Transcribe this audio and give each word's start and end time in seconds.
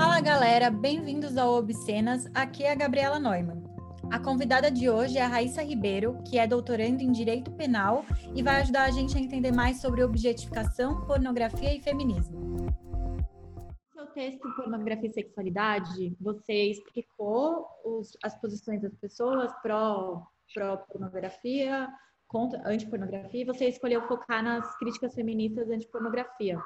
Fala 0.00 0.16
galera, 0.18 0.70
bem-vindos 0.70 1.36
ao 1.36 1.52
Obscenas. 1.52 2.24
Aqui 2.34 2.64
é 2.64 2.72
a 2.72 2.74
Gabriela 2.74 3.18
Neumann. 3.18 3.62
A 4.10 4.18
convidada 4.18 4.70
de 4.70 4.88
hoje 4.88 5.18
é 5.18 5.22
a 5.22 5.28
Raíssa 5.28 5.62
Ribeiro, 5.62 6.16
que 6.26 6.38
é 6.38 6.46
doutoranda 6.46 7.02
em 7.02 7.12
Direito 7.12 7.52
Penal 7.52 8.06
e 8.34 8.42
vai 8.42 8.62
ajudar 8.62 8.84
a 8.84 8.90
gente 8.90 9.18
a 9.18 9.20
entender 9.20 9.52
mais 9.52 9.78
sobre 9.78 10.02
objetificação, 10.02 11.04
pornografia 11.04 11.76
e 11.76 11.82
feminismo. 11.82 12.40
No 12.40 13.92
seu 13.92 14.06
texto 14.14 14.40
Pornografia 14.56 15.10
e 15.10 15.12
Sexualidade, 15.12 16.16
você 16.18 16.70
explicou 16.70 17.66
os, 17.84 18.16
as 18.24 18.34
posições 18.40 18.80
das 18.80 18.94
pessoas 18.94 19.52
pró-pornografia, 19.62 21.86
pró 21.86 21.94
contra 22.26 22.66
antipornografia, 22.66 23.42
e 23.42 23.44
você 23.44 23.68
escolheu 23.68 24.00
focar 24.08 24.42
nas 24.42 24.78
críticas 24.78 25.14
feministas 25.14 25.68
anti-pornografia. 25.68 26.58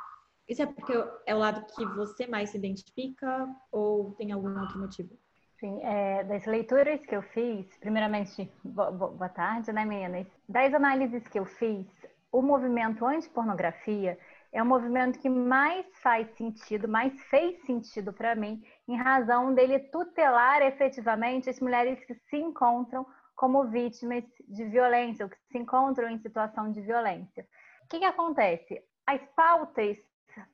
Isso 0.48 0.62
é 0.62 0.66
porque 0.66 0.92
é 1.26 1.34
o 1.34 1.38
lado 1.38 1.64
que 1.74 1.84
você 1.86 2.27
mais 2.27 2.50
se 2.50 2.58
identifica 2.58 3.48
ou 3.72 4.12
tem 4.12 4.32
algum 4.32 4.60
outro 4.60 4.78
motivo? 4.78 5.16
Sim, 5.59 5.80
é, 5.82 6.24
das 6.24 6.45
leituras 6.45 7.05
que 7.06 7.16
eu 7.16 7.23
fiz, 7.23 7.66
primeiramente, 7.78 8.52
boa, 8.62 9.28
tarde, 9.28 9.72
né, 9.72 9.84
meninas? 9.84 10.27
Das 10.48 10.74
análises 10.74 11.27
que 11.28 11.38
eu 11.38 11.46
fiz, 11.46 11.86
o 12.30 12.42
movimento 12.42 13.06
anti-pornografia 13.06 14.19
é 14.52 14.62
o 14.62 14.66
movimento 14.66 15.19
que 15.19 15.28
mais 15.28 15.86
faz 16.02 16.28
sentido, 16.36 16.86
mais 16.86 17.19
fez 17.24 17.61
sentido 17.62 18.12
para 18.12 18.34
mim, 18.34 18.62
em 18.86 18.97
razão 18.97 19.55
dele 19.55 19.78
tutelar 19.78 20.61
efetivamente 20.62 21.48
as 21.48 21.58
mulheres 21.61 22.05
que 22.05 22.14
se 22.14 22.36
encontram 22.36 23.06
como 23.34 23.64
vítimas 23.69 24.24
de 24.47 24.64
violência, 24.66 25.24
ou 25.24 25.30
que 25.30 25.38
se 25.50 25.58
encontram 25.58 26.08
em 26.08 26.19
situação 26.19 26.70
de 26.70 26.80
violência. 26.80 27.47
O 27.84 27.88
que, 27.88 27.98
que 27.98 28.05
acontece? 28.05 28.83
As 29.06 29.20
pautas 29.34 29.97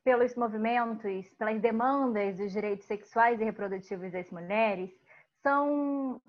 pelos 0.05 0.34
movimentos, 0.34 1.29
pelas 1.39 1.61
demandas 1.61 2.37
dos 2.37 2.52
direitos 2.52 2.87
sexuais 2.87 3.41
e 3.41 3.45
reprodutivos 3.45 4.12
das 4.12 4.30
mulheres, 4.30 4.91
são 5.43 6.21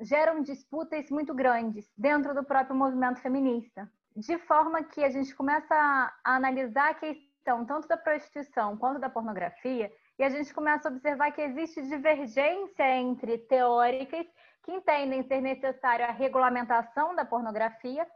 geram 0.00 0.42
disputas 0.42 1.10
muito 1.10 1.34
grandes 1.34 1.90
dentro 1.96 2.34
do 2.34 2.44
próprio 2.44 2.76
movimento 2.76 3.20
feminista, 3.20 3.90
de 4.16 4.38
forma 4.38 4.82
que 4.82 5.02
a 5.02 5.10
gente 5.10 5.34
começa 5.34 5.74
a 5.74 6.12
analisar 6.24 6.90
a 6.90 6.94
questão 6.94 7.64
tanto 7.64 7.88
da 7.88 7.96
prostituição 7.96 8.76
quanto 8.76 9.00
da 9.00 9.10
pornografia 9.10 9.90
e 10.18 10.24
a 10.24 10.28
gente 10.28 10.52
começa 10.52 10.88
a 10.88 10.92
observar 10.92 11.30
que 11.32 11.40
existe 11.40 11.80
divergência 11.82 12.96
entre 12.96 13.38
teóricas 13.38 14.26
que 14.62 14.72
entendem 14.72 15.22
ser 15.22 15.40
necessária 15.40 16.06
a 16.06 16.12
regulamentação 16.12 17.14
da 17.14 17.24
pornografia 17.24 18.06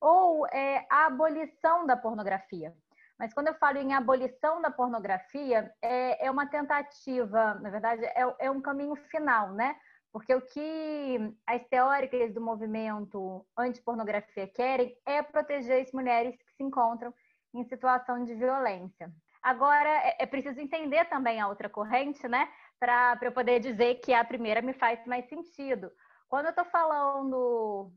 ou 0.00 0.46
é, 0.48 0.84
a 0.90 1.06
abolição 1.06 1.86
da 1.86 1.96
pornografia. 1.96 2.74
Mas 3.22 3.32
quando 3.32 3.46
eu 3.46 3.54
falo 3.54 3.78
em 3.78 3.94
abolição 3.94 4.60
da 4.60 4.68
pornografia, 4.68 5.72
é, 5.80 6.26
é 6.26 6.28
uma 6.28 6.44
tentativa, 6.44 7.54
na 7.54 7.70
verdade, 7.70 8.04
é, 8.04 8.34
é 8.40 8.50
um 8.50 8.60
caminho 8.60 8.96
final, 8.96 9.52
né? 9.52 9.76
Porque 10.12 10.34
o 10.34 10.40
que 10.40 11.32
as 11.46 11.64
teóricas 11.68 12.34
do 12.34 12.40
movimento 12.40 13.46
anti-pornografia 13.56 14.48
querem 14.48 14.98
é 15.06 15.22
proteger 15.22 15.82
as 15.84 15.92
mulheres 15.92 16.36
que 16.36 16.52
se 16.56 16.64
encontram 16.64 17.14
em 17.54 17.62
situação 17.62 18.24
de 18.24 18.34
violência. 18.34 19.08
Agora, 19.40 19.88
é, 19.88 20.16
é 20.18 20.26
preciso 20.26 20.58
entender 20.58 21.04
também 21.04 21.40
a 21.40 21.46
outra 21.46 21.68
corrente, 21.68 22.26
né? 22.26 22.48
Para 22.80 23.16
eu 23.22 23.30
poder 23.30 23.60
dizer 23.60 24.00
que 24.00 24.12
a 24.12 24.24
primeira 24.24 24.60
me 24.60 24.72
faz 24.72 24.98
mais 25.06 25.28
sentido. 25.28 25.92
Quando 26.28 26.46
eu 26.46 26.50
estou 26.50 26.64
falando, 26.64 27.92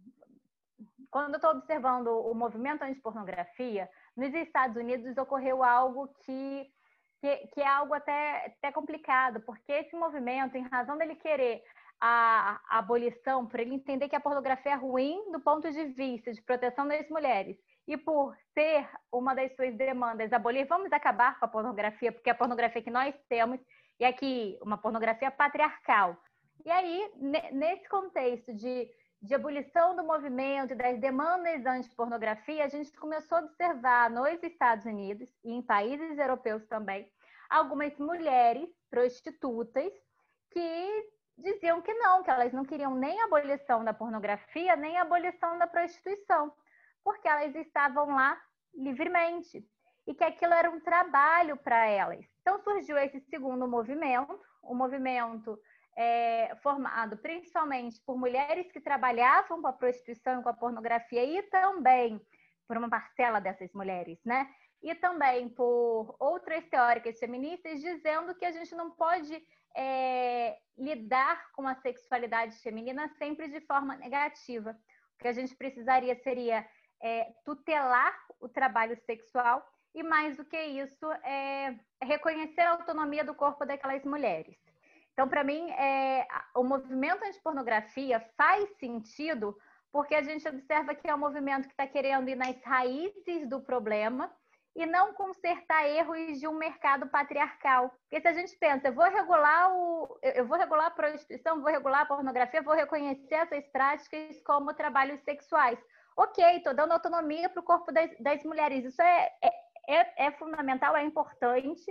quando 1.10 1.34
eu 1.34 1.38
estou 1.38 1.50
observando 1.50 2.10
o 2.10 2.36
movimento 2.36 2.84
anti-pornografia, 2.84 3.90
nos 4.16 4.34
Estados 4.34 4.78
Unidos 4.78 5.18
ocorreu 5.18 5.64
algo 5.64 6.08
que, 6.26 6.68
que, 7.22 7.48
que, 7.48 7.62
é 7.62 7.68
algo 7.68 7.94
até, 7.94 8.46
até 8.46 8.72
complicado, 8.72 9.42
porque 9.42 9.72
esse 9.72 9.96
movimento, 9.96 10.56
em 10.56 10.68
razão 10.68 10.98
dele 10.98 11.16
querer 11.16 11.64
a, 12.00 12.60
a 12.70 12.80
abolição, 12.80 13.46
por 13.46 13.60
ele 13.60 13.76
entender 13.76 14.10
que 14.10 14.16
a 14.16 14.20
pornografia 14.20 14.74
é 14.74 14.76
ruim 14.76 15.32
do 15.32 15.40
ponto 15.40 15.70
de 15.72 15.86
vista 15.86 16.32
de 16.32 16.42
proteção 16.42 16.88
das 16.88 17.08
mulheres, 17.10 17.58
e 17.88 17.98
por 17.98 18.36
ser 18.54 18.90
uma 19.12 19.36
das 19.36 19.56
suas 19.56 19.76
demandas 19.76 20.34
abolir, 20.34 20.66
vamos 20.68 20.92
acabar 20.92 21.38
com 21.40 21.46
a 21.46 21.50
pornografia, 21.50 22.12
porque 22.12 22.30
a 22.30 22.36
pornografia 22.36 22.82
que 22.82 22.90
nós 22.90 23.14
temos 23.30 23.60
é 24.00 24.08
aqui 24.08 24.58
uma 24.62 24.78
pornografia 24.78 25.32
patriarcal. 25.32 26.18
E 26.66 26.72
aí, 26.72 27.12
nesse 27.52 27.88
contexto 27.88 28.54
de 28.54 28.90
de 29.22 29.34
abolição 29.34 29.96
do 29.96 30.04
movimento 30.04 30.74
e 30.74 30.76
das 30.76 31.00
demandas 31.00 31.66
anti-pornografia, 31.66 32.66
a 32.66 32.68
gente 32.68 32.92
começou 32.98 33.38
a 33.38 33.42
observar 33.42 34.10
nos 34.10 34.42
Estados 34.44 34.86
Unidos 34.86 35.30
e 35.44 35.52
em 35.52 35.62
países 35.62 36.18
europeus 36.18 36.66
também 36.68 37.10
algumas 37.50 37.98
mulheres 37.98 38.70
prostitutas 38.90 39.92
que 40.52 41.10
diziam 41.38 41.82
que 41.82 41.94
não, 41.96 42.24
que 42.24 42.30
elas 42.30 42.54
não 42.54 42.64
queriam 42.64 42.96
nem 42.96 43.22
abolição 43.22 43.84
da 43.84 43.94
pornografia, 43.94 44.76
nem 44.76 44.98
a 44.98 45.02
abolição 45.02 45.58
da 45.58 45.68
prostituição, 45.68 46.54
porque 47.04 47.28
elas 47.28 47.56
estavam 47.56 48.08
lá 48.16 48.40
livremente 48.74 49.66
e 50.08 50.14
que 50.14 50.24
aquilo 50.24 50.54
era 50.54 50.70
um 50.70 50.80
trabalho 50.80 51.58
para 51.58 51.88
elas. 51.88 52.26
Então 52.42 52.60
surgiu 52.60 52.98
esse 52.98 53.20
segundo 53.22 53.68
movimento, 53.68 54.40
o 54.62 54.76
movimento 54.76 55.60
é, 55.96 56.56
formado 56.62 57.18
principalmente 57.18 58.02
por 58.06 58.18
mulheres 58.18 58.72
que 58.72 58.82
trabalhavam 58.82 59.62
com 59.62 59.68
a 59.68 59.74
prostituição 59.74 60.40
e 60.40 60.44
com 60.44 60.50
a 60.50 60.54
pornografia 60.54 61.24
e 61.24 61.42
também 61.44 62.20
por 62.68 62.78
uma 62.78 62.90
parcela 62.90 63.40
dessas 63.40 63.72
mulheres, 63.74 64.20
né? 64.26 64.50
E 64.82 64.94
também 64.96 65.48
por 65.50 66.16
outras 66.20 66.66
teóricas 66.66 67.18
feministas 67.18 67.80
dizendo 67.80 68.36
que 68.36 68.46
a 68.46 68.52
gente 68.52 68.76
não 68.76 68.92
pode 68.92 69.42
é, 69.76 70.58
lidar 70.78 71.52
com 71.54 71.68
a 71.68 71.76
sexualidade 71.76 72.56
feminina 72.58 73.08
sempre 73.18 73.48
de 73.48 73.62
forma 73.62 73.96
negativa. 73.96 74.78
O 75.16 75.18
que 75.18 75.28
a 75.28 75.34
gente 75.34 75.56
precisaria 75.56 76.16
seria 76.16 76.68
é, 77.02 77.32
tutelar 77.46 78.14
o 78.40 78.50
trabalho 78.50 78.98
sexual 79.06 79.66
e, 79.94 80.04
mais 80.04 80.36
do 80.36 80.44
que 80.44 80.60
isso, 80.60 81.12
é, 81.24 81.78
reconhecer 82.02 82.62
a 82.62 82.72
autonomia 82.72 83.24
do 83.24 83.34
corpo 83.34 83.66
daquelas 83.66 84.04
mulheres. 84.04 84.58
Então, 85.16 85.30
para 85.30 85.46
mim, 85.46 85.72
é, 85.72 86.28
o 86.54 86.62
movimento 86.62 87.24
anti-pornografia 87.24 88.20
faz 88.36 88.70
sentido 88.78 89.58
porque 89.90 90.14
a 90.14 90.22
gente 90.22 90.46
observa 90.46 90.94
que 90.94 91.10
é 91.10 91.16
um 91.16 91.18
movimento 91.18 91.70
que 91.70 91.74
está 91.74 91.88
querendo 91.88 92.28
ir 92.28 92.36
nas 92.36 92.62
raízes 92.66 93.48
do 93.48 93.62
problema 93.62 94.30
e 94.76 94.86
não 94.86 95.14
consertar 95.14 95.88
erros 95.88 96.38
de 96.38 96.46
um 96.46 96.54
mercado 96.54 97.08
patriarcal. 97.08 97.90
Porque 98.02 98.20
se 98.20 98.28
a 98.28 98.34
gente 98.34 98.58
pensa, 98.58 98.90
eu 98.90 98.94
vou 98.94 99.06
regular 99.06 99.72
o, 99.72 100.20
eu 100.22 100.46
vou 100.46 100.58
regular 100.58 100.88
a 100.88 100.92
prostituição, 100.92 101.62
vou 101.62 101.72
regular 101.72 102.02
a 102.02 102.06
pornografia, 102.06 102.62
vou 102.62 102.76
reconhecer 102.76 103.36
essas 103.36 103.66
práticas 103.68 104.38
como 104.42 104.74
trabalhos 104.74 105.22
sexuais. 105.22 105.80
Ok, 106.18 106.44
estou 106.58 106.74
dando 106.74 106.92
autonomia 106.92 107.48
para 107.48 107.62
o 107.62 107.64
corpo 107.64 107.90
das, 107.90 108.12
das, 108.20 108.44
mulheres. 108.44 108.84
Isso 108.84 109.02
é, 109.02 109.32
é, 109.42 109.52
é, 109.88 110.28
é 110.28 110.32
fundamental, 110.32 110.94
é 110.94 111.06
importante. 111.06 111.86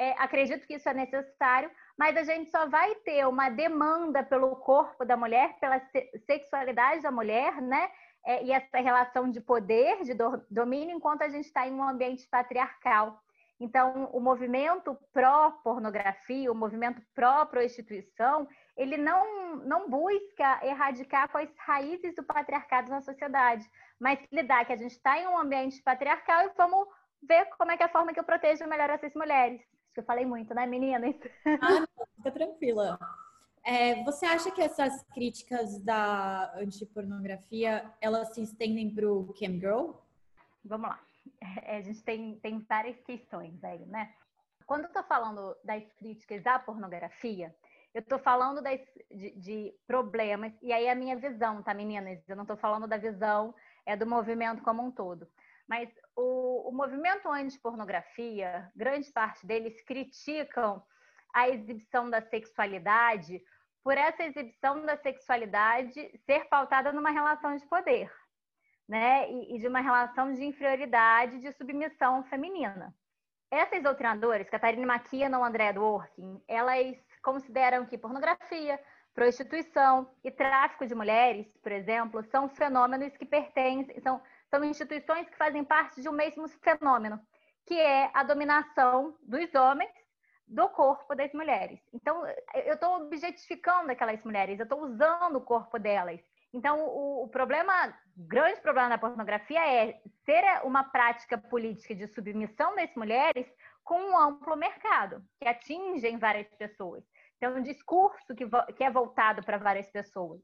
É, 0.00 0.14
acredito 0.16 0.66
que 0.66 0.76
isso 0.76 0.88
é 0.88 0.94
necessário, 0.94 1.70
mas 1.94 2.16
a 2.16 2.22
gente 2.22 2.50
só 2.50 2.66
vai 2.66 2.94
ter 3.04 3.28
uma 3.28 3.50
demanda 3.50 4.22
pelo 4.22 4.56
corpo 4.56 5.04
da 5.04 5.14
mulher, 5.14 5.58
pela 5.60 5.78
sexualidade 6.24 7.02
da 7.02 7.10
mulher, 7.10 7.60
né? 7.60 7.90
É, 8.24 8.42
e 8.42 8.50
essa 8.50 8.78
relação 8.78 9.30
de 9.30 9.42
poder, 9.42 10.02
de 10.02 10.14
domínio, 10.50 10.96
enquanto 10.96 11.20
a 11.20 11.28
gente 11.28 11.44
está 11.44 11.68
em 11.68 11.74
um 11.74 11.86
ambiente 11.86 12.26
patriarcal. 12.30 13.22
Então, 13.60 14.08
o 14.10 14.20
movimento 14.20 14.96
pró-pornografia, 15.12 16.50
o 16.50 16.54
movimento 16.54 17.02
pró-prostituição, 17.14 18.48
ele 18.78 18.96
não, 18.96 19.56
não 19.56 19.90
busca 19.90 20.64
erradicar 20.64 21.28
quais 21.28 21.50
raízes 21.58 22.14
do 22.14 22.24
patriarcado 22.24 22.90
na 22.90 23.02
sociedade, 23.02 23.70
mas 24.00 24.18
lidar 24.32 24.64
que 24.64 24.72
a 24.72 24.76
gente 24.76 24.92
está 24.92 25.18
em 25.18 25.26
um 25.26 25.36
ambiente 25.36 25.82
patriarcal 25.82 26.46
e 26.46 26.52
vamos 26.56 26.88
ver 27.22 27.44
como 27.58 27.70
é 27.70 27.76
que 27.76 27.82
é 27.82 27.86
a 27.86 27.90
forma 27.90 28.14
que 28.14 28.20
eu 28.20 28.24
protejo 28.24 28.66
melhor 28.66 28.88
essas 28.88 29.12
mulheres. 29.14 29.60
Acho 29.90 29.94
que 29.94 30.00
eu 30.00 30.04
falei 30.04 30.24
muito, 30.24 30.54
né, 30.54 30.66
meninas? 30.66 31.16
Ah, 31.60 31.80
não, 31.80 32.06
fica 32.14 32.30
tranquila. 32.30 32.96
É, 33.64 34.04
você 34.04 34.24
acha 34.24 34.48
que 34.52 34.62
essas 34.62 35.02
críticas 35.12 35.80
da 35.82 36.52
antipornografia, 36.54 37.92
elas 38.00 38.32
se 38.32 38.40
estendem 38.40 38.94
para 38.94 39.10
o 39.10 39.34
Girl? 39.36 39.94
Vamos 40.64 40.90
lá. 40.90 41.00
É, 41.64 41.78
a 41.78 41.80
gente 41.80 42.02
tem, 42.04 42.38
tem 42.38 42.60
várias 42.60 43.00
questões 43.00 43.62
aí, 43.64 43.84
né? 43.86 44.14
Quando 44.64 44.82
eu 44.82 44.88
estou 44.88 45.02
falando 45.02 45.56
das 45.64 45.82
críticas 45.94 46.46
à 46.46 46.56
pornografia, 46.60 47.52
eu 47.92 48.00
estou 48.00 48.20
falando 48.20 48.62
das, 48.62 48.80
de, 49.10 49.32
de, 49.32 49.74
problemas, 49.88 50.52
e 50.62 50.72
aí 50.72 50.88
a 50.88 50.94
minha 50.94 51.16
visão, 51.16 51.64
tá, 51.64 51.74
meninas? 51.74 52.20
Eu 52.28 52.36
não 52.36 52.44
estou 52.44 52.56
falando 52.56 52.86
da 52.86 52.96
visão 52.96 53.52
é 53.84 53.96
do 53.96 54.06
movimento 54.06 54.62
como 54.62 54.84
um 54.84 54.90
todo. 54.92 55.26
Mas 55.66 55.88
o, 56.16 56.68
o 56.68 56.72
movimento 56.72 57.28
anti-pornografia, 57.28 58.70
grande 58.74 59.10
parte 59.12 59.46
deles 59.46 59.80
criticam 59.82 60.82
a 61.32 61.48
exibição 61.48 62.10
da 62.10 62.20
sexualidade 62.20 63.42
por 63.82 63.96
essa 63.96 64.24
exibição 64.24 64.84
da 64.84 64.96
sexualidade 64.96 66.10
ser 66.26 66.44
pautada 66.48 66.92
numa 66.92 67.10
relação 67.10 67.56
de 67.56 67.66
poder, 67.66 68.12
né? 68.88 69.30
E, 69.30 69.56
e 69.56 69.58
de 69.58 69.68
uma 69.68 69.80
relação 69.80 70.34
de 70.34 70.44
inferioridade, 70.44 71.40
de 71.40 71.52
submissão 71.52 72.22
feminina. 72.24 72.94
Essas 73.50 73.82
doutrinadoras, 73.82 74.48
Catarina 74.48 74.86
Maquina 74.86 75.38
ou 75.38 75.44
André 75.44 75.72
Dworkin, 75.72 76.40
elas 76.46 76.96
consideram 77.22 77.84
que 77.86 77.98
pornografia, 77.98 78.78
prostituição 79.12 80.08
e 80.22 80.30
tráfico 80.30 80.86
de 80.86 80.94
mulheres, 80.94 81.46
por 81.62 81.72
exemplo, 81.72 82.22
são 82.30 82.48
fenômenos 82.48 83.16
que 83.16 83.26
pertencem, 83.26 84.00
são, 84.02 84.22
são 84.50 84.64
instituições 84.64 85.28
que 85.28 85.36
fazem 85.36 85.64
parte 85.64 86.02
de 86.02 86.08
um 86.08 86.12
mesmo 86.12 86.46
fenômeno, 86.48 87.18
que 87.66 87.74
é 87.74 88.10
a 88.12 88.22
dominação 88.22 89.16
dos 89.22 89.54
homens 89.54 89.92
do 90.46 90.68
corpo 90.68 91.14
das 91.14 91.32
mulheres. 91.32 91.80
Então, 91.94 92.26
eu 92.66 92.74
estou 92.74 92.96
objetificando 92.96 93.92
aquelas 93.92 94.22
mulheres, 94.24 94.58
eu 94.58 94.64
estou 94.64 94.82
usando 94.82 95.36
o 95.36 95.40
corpo 95.40 95.78
delas. 95.78 96.20
Então, 96.52 96.80
o, 96.80 97.24
o, 97.24 97.28
problema, 97.28 97.94
o 98.16 98.26
grande 98.26 98.60
problema 98.60 98.88
da 98.88 98.98
pornografia 98.98 99.64
é 99.64 100.00
ser 100.24 100.44
uma 100.64 100.82
prática 100.82 101.38
política 101.38 101.94
de 101.94 102.08
submissão 102.08 102.74
das 102.74 102.92
mulheres 102.96 103.46
com 103.84 104.00
um 104.00 104.18
amplo 104.18 104.56
mercado, 104.56 105.22
que 105.40 105.46
atingem 105.46 106.18
várias 106.18 106.48
pessoas. 106.54 107.04
Então, 107.36 107.56
um 107.56 107.62
discurso 107.62 108.34
que, 108.34 108.44
que 108.76 108.84
é 108.84 108.90
voltado 108.90 109.44
para 109.44 109.58
várias 109.58 109.88
pessoas. 109.88 110.40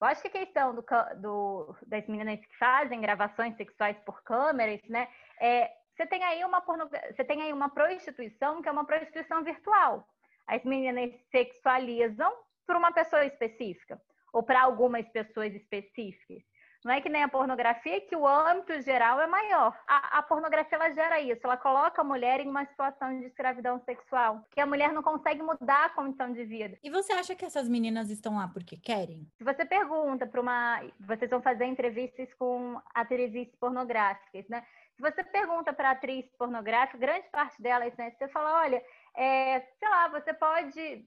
Eu 0.00 0.06
acho 0.06 0.22
que 0.22 0.28
a 0.28 0.30
questão 0.30 0.74
do, 0.74 0.84
do, 1.16 1.76
das 1.86 2.06
meninas 2.06 2.38
que 2.40 2.56
fazem 2.56 3.00
gravações 3.00 3.56
sexuais 3.56 3.96
por 4.06 4.22
câmeras, 4.22 4.80
né, 4.88 5.08
é, 5.40 5.70
você 5.96 6.06
tem 6.06 6.22
aí 6.22 6.44
uma 6.44 6.60
você 6.60 7.24
tem 7.24 7.42
aí 7.42 7.52
uma 7.52 7.68
prostituição 7.68 8.62
que 8.62 8.68
é 8.68 8.72
uma 8.72 8.84
prostituição 8.84 9.42
virtual. 9.42 10.06
As 10.46 10.62
meninas 10.62 11.10
sexualizam 11.32 12.32
por 12.64 12.76
uma 12.76 12.92
pessoa 12.92 13.24
específica 13.24 14.00
ou 14.32 14.42
para 14.42 14.62
algumas 14.62 15.08
pessoas 15.08 15.52
específicas. 15.52 16.44
Não 16.88 16.94
é 16.94 17.02
que 17.02 17.10
nem 17.10 17.22
a 17.22 17.28
pornografia, 17.28 18.00
que 18.00 18.16
o 18.16 18.26
âmbito 18.26 18.80
geral 18.80 19.20
é 19.20 19.26
maior. 19.26 19.78
A, 19.86 20.20
a, 20.20 20.22
pornografia 20.22 20.78
ela 20.78 20.90
gera 20.90 21.20
isso, 21.20 21.42
ela 21.44 21.58
coloca 21.58 22.00
a 22.00 22.04
mulher 22.04 22.40
em 22.40 22.48
uma 22.48 22.64
situação 22.64 23.20
de 23.20 23.26
escravidão 23.26 23.78
sexual, 23.84 24.42
que 24.50 24.58
a 24.58 24.64
mulher 24.64 24.90
não 24.94 25.02
consegue 25.02 25.42
mudar 25.42 25.84
a 25.84 25.90
condição 25.90 26.32
de 26.32 26.42
vida. 26.46 26.78
E 26.82 26.88
você 26.88 27.12
acha 27.12 27.34
que 27.34 27.44
essas 27.44 27.68
meninas 27.68 28.08
estão 28.08 28.36
lá 28.36 28.48
porque 28.48 28.78
querem? 28.78 29.30
Se 29.36 29.44
você 29.44 29.66
pergunta 29.66 30.26
para 30.26 30.40
uma. 30.40 30.82
Vocês 30.98 31.30
vão 31.30 31.42
fazer 31.42 31.66
entrevistas 31.66 32.32
com 32.38 32.80
atrizes 32.94 33.54
pornográficas, 33.60 34.48
né? 34.48 34.64
Se 34.96 35.02
você 35.02 35.22
pergunta 35.22 35.74
para 35.74 35.90
atriz 35.90 36.24
pornográfica, 36.38 36.96
grande 36.96 37.28
parte 37.30 37.60
delas, 37.60 37.94
né? 37.98 38.12
Você 38.12 38.28
fala, 38.28 38.62
olha, 38.62 38.82
é, 39.14 39.60
sei 39.78 39.88
lá, 39.90 40.08
você 40.08 40.32
pode, 40.32 41.04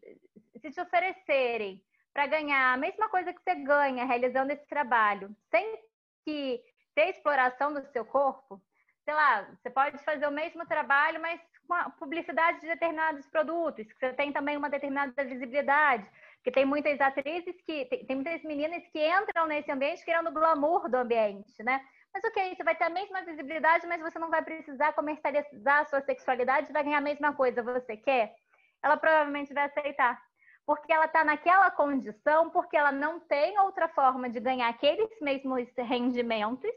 se 0.62 0.70
te 0.70 0.80
oferecerem 0.80 1.82
para 2.14 2.28
ganhar 2.28 2.74
a 2.74 2.78
mesma 2.78 3.10
coisa 3.10 3.34
que 3.34 3.42
você 3.42 3.56
ganha 3.56 4.06
realizando 4.06 4.52
esse 4.52 4.68
trabalho, 4.68 5.36
sem 5.50 5.80
que 6.26 6.62
ter 6.94 7.10
exploração 7.10 7.74
do 7.74 7.86
seu 7.92 8.06
corpo, 8.06 8.62
sei 9.04 9.14
lá, 9.14 9.48
você 9.62 9.70
pode 9.70 9.98
fazer 10.04 10.28
o 10.28 10.32
mesmo 10.32 10.66
trabalho, 10.66 11.22
mas 11.22 11.42
com 11.68 11.74
a 11.74 11.90
publicidade 11.90 12.60
de 12.60 12.68
determinados 12.68 13.26
produtos, 13.28 13.88
que 13.88 14.00
você 14.00 14.14
tem 14.14 14.32
também 14.34 14.58
uma 14.58 14.70
determinada 14.70 15.24
visibilidade, 15.24 16.06
que 16.44 16.52
tem 16.52 16.66
muitas 16.66 17.00
atrizes 17.00 17.56
que 17.62 17.86
tem, 17.86 18.06
tem 18.06 18.16
muitas 18.16 18.44
meninas 18.44 18.86
que 18.88 19.00
entram 19.00 19.48
nesse 19.48 19.72
ambiente 19.72 20.04
querendo 20.04 20.32
glamour 20.32 20.90
do 20.90 20.98
ambiente, 20.98 21.64
né? 21.64 21.82
Mas 22.14 22.24
ok, 22.26 22.56
você 22.56 22.64
vai 22.64 22.76
ter 22.76 22.84
a 22.84 22.90
mesma 22.90 23.22
visibilidade, 23.24 23.88
mas 23.88 24.02
você 24.02 24.20
não 24.20 24.30
vai 24.30 24.42
precisar 24.42 24.92
comercializar 24.94 25.80
a 25.80 25.86
sua 25.86 26.02
sexualidade, 26.02 26.74
vai 26.74 26.84
ganhar 26.84 26.98
a 26.98 27.02
mesma 27.02 27.34
coisa. 27.34 27.64
Você 27.64 27.96
quer? 27.96 28.36
Ela 28.84 28.98
provavelmente 28.98 29.54
vai 29.54 29.66
aceitar 29.66 30.22
porque 30.66 30.92
ela 30.94 31.06
está 31.06 31.24
naquela 31.24 31.72
condição, 31.72 32.50
porque 32.50 32.78
ela 32.78 32.92
não 32.92 33.20
tem 33.20 33.58
outra 33.60 33.88
forma 33.90 34.30
de 34.30 34.40
ganhar 34.40 34.70
aqueles 34.70 35.10
mesmos 35.20 35.68
rendimentos, 35.78 36.72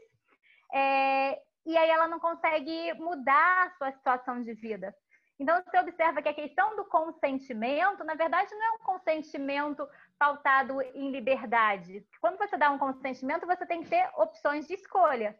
é, 0.73 1.41
e 1.67 1.77
aí 1.77 1.89
ela 1.89 2.09
não 2.09 2.19
consegue 2.19 2.93
mudar 2.95 3.67
a 3.67 3.71
sua 3.77 3.93
situação 3.93 4.43
de 4.43 4.53
vida. 4.55 4.95
Então, 5.39 5.61
você 5.63 5.79
observa 5.81 6.23
que 6.23 6.29
a 6.29 6.35
questão 6.35 6.77
do 6.77 6.85
consentimento, 6.85 8.05
na 8.05 8.15
verdade, 8.15 8.55
não 8.55 8.67
é 8.67 8.71
um 8.73 8.79
consentimento 8.79 9.89
pautado 10.17 10.81
em 10.81 11.11
liberdade. 11.11 12.07
Quando 12.21 12.39
você 12.39 12.57
dá 12.57 12.71
um 12.71 12.79
consentimento, 12.79 13.47
você 13.47 13.67
tem 13.67 13.83
que 13.83 13.91
ter 13.91 14.09
opções 14.17 14.67
de 14.67 14.75
escolha. 14.75 15.37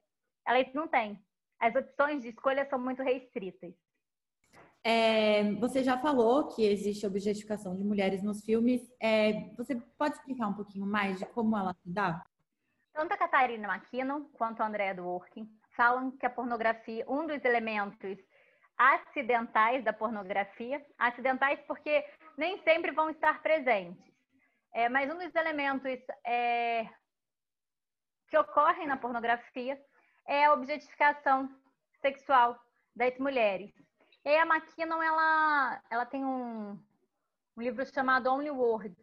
Elas 0.47 0.73
não 0.75 0.89
têm. 0.89 1.23
As 1.61 1.75
opções 1.77 2.23
de 2.23 2.29
escolha 2.29 2.69
são 2.69 2.79
muito 2.79 3.03
restritas. 3.03 3.73
É, 4.87 5.51
você 5.55 5.83
já 5.83 5.99
falou 5.99 6.49
que 6.49 6.63
existe 6.63 7.07
objetificação 7.07 7.75
de 7.75 7.83
mulheres 7.83 8.23
nos 8.23 8.45
filmes. 8.45 8.83
É, 9.01 9.33
você 9.57 9.77
pode 9.97 10.17
explicar 10.17 10.49
um 10.49 10.55
pouquinho 10.55 10.87
mais 10.87 11.19
de 11.19 11.25
como 11.25 11.57
ela 11.57 11.73
se 11.73 11.91
dá? 11.91 12.23
Tanto 12.93 13.13
a 13.13 13.17
Catarina 13.17 13.67
McKinnon 13.67 14.25
quanto 14.35 14.63
a 14.63 14.67
Andrea 14.67 14.95
Dworkin 14.95 15.49
falam 15.75 16.11
que 16.13 16.27
a 16.27 16.31
pornografia, 16.31 17.05
um 17.09 17.27
dos 17.27 17.43
elementos 17.45 18.19
acidentais 18.77 19.83
da 19.83 19.93
pornografia, 19.93 20.85
acidentais 20.99 21.59
porque 21.67 22.05
nem 22.37 22.63
sempre 22.63 22.93
vão 22.93 23.09
estar 23.09 23.41
presentes, 23.43 24.05
é, 24.75 24.89
mas 24.89 25.11
um 25.11 25.17
dos 25.17 25.35
elementos 25.35 25.99
é, 26.27 26.89
que 28.29 28.37
ocorrem 28.37 28.87
na 28.87 28.97
pornografia 28.97 29.81
é 30.27 30.45
a 30.45 30.53
objetificação 30.53 31.49
sexual 32.01 32.61
das 32.95 33.17
mulheres. 33.19 33.73
E 34.25 34.37
a 34.37 34.47
McKinnon, 34.47 35.03
ela, 35.03 35.83
ela 35.91 36.07
tem 36.07 36.25
um, 36.25 36.79
um 37.57 37.63
livro 37.63 37.85
chamado 37.85 38.31
Only 38.31 38.51
Words, 38.51 38.97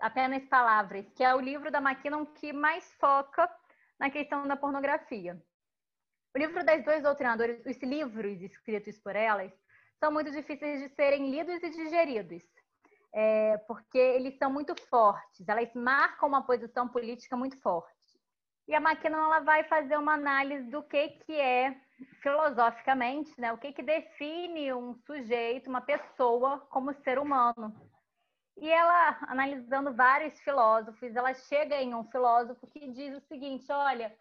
apenas 0.00 0.44
palavras, 0.44 1.04
que 1.16 1.24
é 1.24 1.34
o 1.34 1.40
livro 1.40 1.70
da 1.70 1.80
McKinnon 1.80 2.24
que 2.26 2.52
mais 2.52 2.92
foca 2.94 3.50
na 3.98 4.08
questão 4.08 4.46
da 4.46 4.56
pornografia. 4.56 5.42
O 6.32 6.38
livro 6.38 6.64
das 6.64 6.84
duas 6.84 7.02
doutrinadoras, 7.02 7.64
os 7.66 7.76
livros 7.78 8.40
escritos 8.40 8.96
por 8.98 9.16
elas, 9.16 9.52
são 9.98 10.12
muito 10.12 10.30
difíceis 10.30 10.80
de 10.80 10.94
serem 10.94 11.28
lidos 11.30 11.60
e 11.62 11.70
digeridos, 11.70 12.44
é, 13.12 13.58
porque 13.66 13.98
eles 13.98 14.36
são 14.38 14.52
muito 14.52 14.80
fortes, 14.88 15.48
elas 15.48 15.72
marcam 15.74 16.28
uma 16.28 16.46
posição 16.46 16.86
política 16.86 17.36
muito 17.36 17.58
forte. 17.60 17.96
E 18.68 18.74
a 18.74 18.80
McKinnon 18.80 19.24
ela 19.24 19.40
vai 19.40 19.64
fazer 19.64 19.96
uma 19.96 20.14
análise 20.14 20.70
do 20.70 20.84
que, 20.84 21.08
que 21.08 21.32
é 21.32 21.80
filosoficamente, 22.22 23.32
né, 23.40 23.52
o 23.52 23.58
que, 23.58 23.72
que 23.72 23.82
define 23.82 24.72
um 24.72 24.94
sujeito, 24.94 25.68
uma 25.68 25.80
pessoa, 25.80 26.60
como 26.70 26.92
ser 27.02 27.18
humano. 27.18 27.74
E 28.56 28.70
ela, 28.70 29.18
analisando 29.28 29.94
vários 29.94 30.38
filósofos, 30.40 31.14
ela 31.14 31.34
chega 31.34 31.76
em 31.76 31.94
um 31.94 32.04
filósofo 32.04 32.66
que 32.66 32.90
diz 32.90 33.14
o 33.16 33.26
seguinte: 33.26 33.70
olha, 33.70 34.16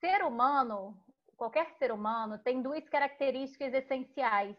ser 0.00 0.24
humano, 0.24 0.96
qualquer 1.36 1.70
ser 1.78 1.92
humano, 1.92 2.38
tem 2.38 2.60
duas 2.60 2.88
características 2.88 3.72
essenciais. 3.72 4.56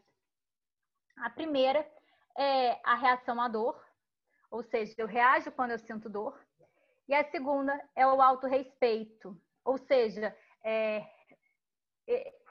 A 1.18 1.30
primeira 1.30 1.86
é 2.38 2.80
a 2.84 2.96
reação 2.96 3.42
à 3.42 3.50
dor, 3.50 3.78
ou 4.50 4.64
seja, 4.64 4.96
eu 4.98 5.08
reajo 5.08 5.52
quando 5.52 5.72
eu 5.72 5.80
sinto 5.80 6.10
dor. 6.10 6.40
E 7.08 7.14
a 7.14 7.30
segunda 7.30 7.78
é 7.96 8.08
o 8.08 8.22
autorrespeito, 8.22 9.36
ou 9.66 9.78
seja, 9.78 10.36
é, 10.64 11.06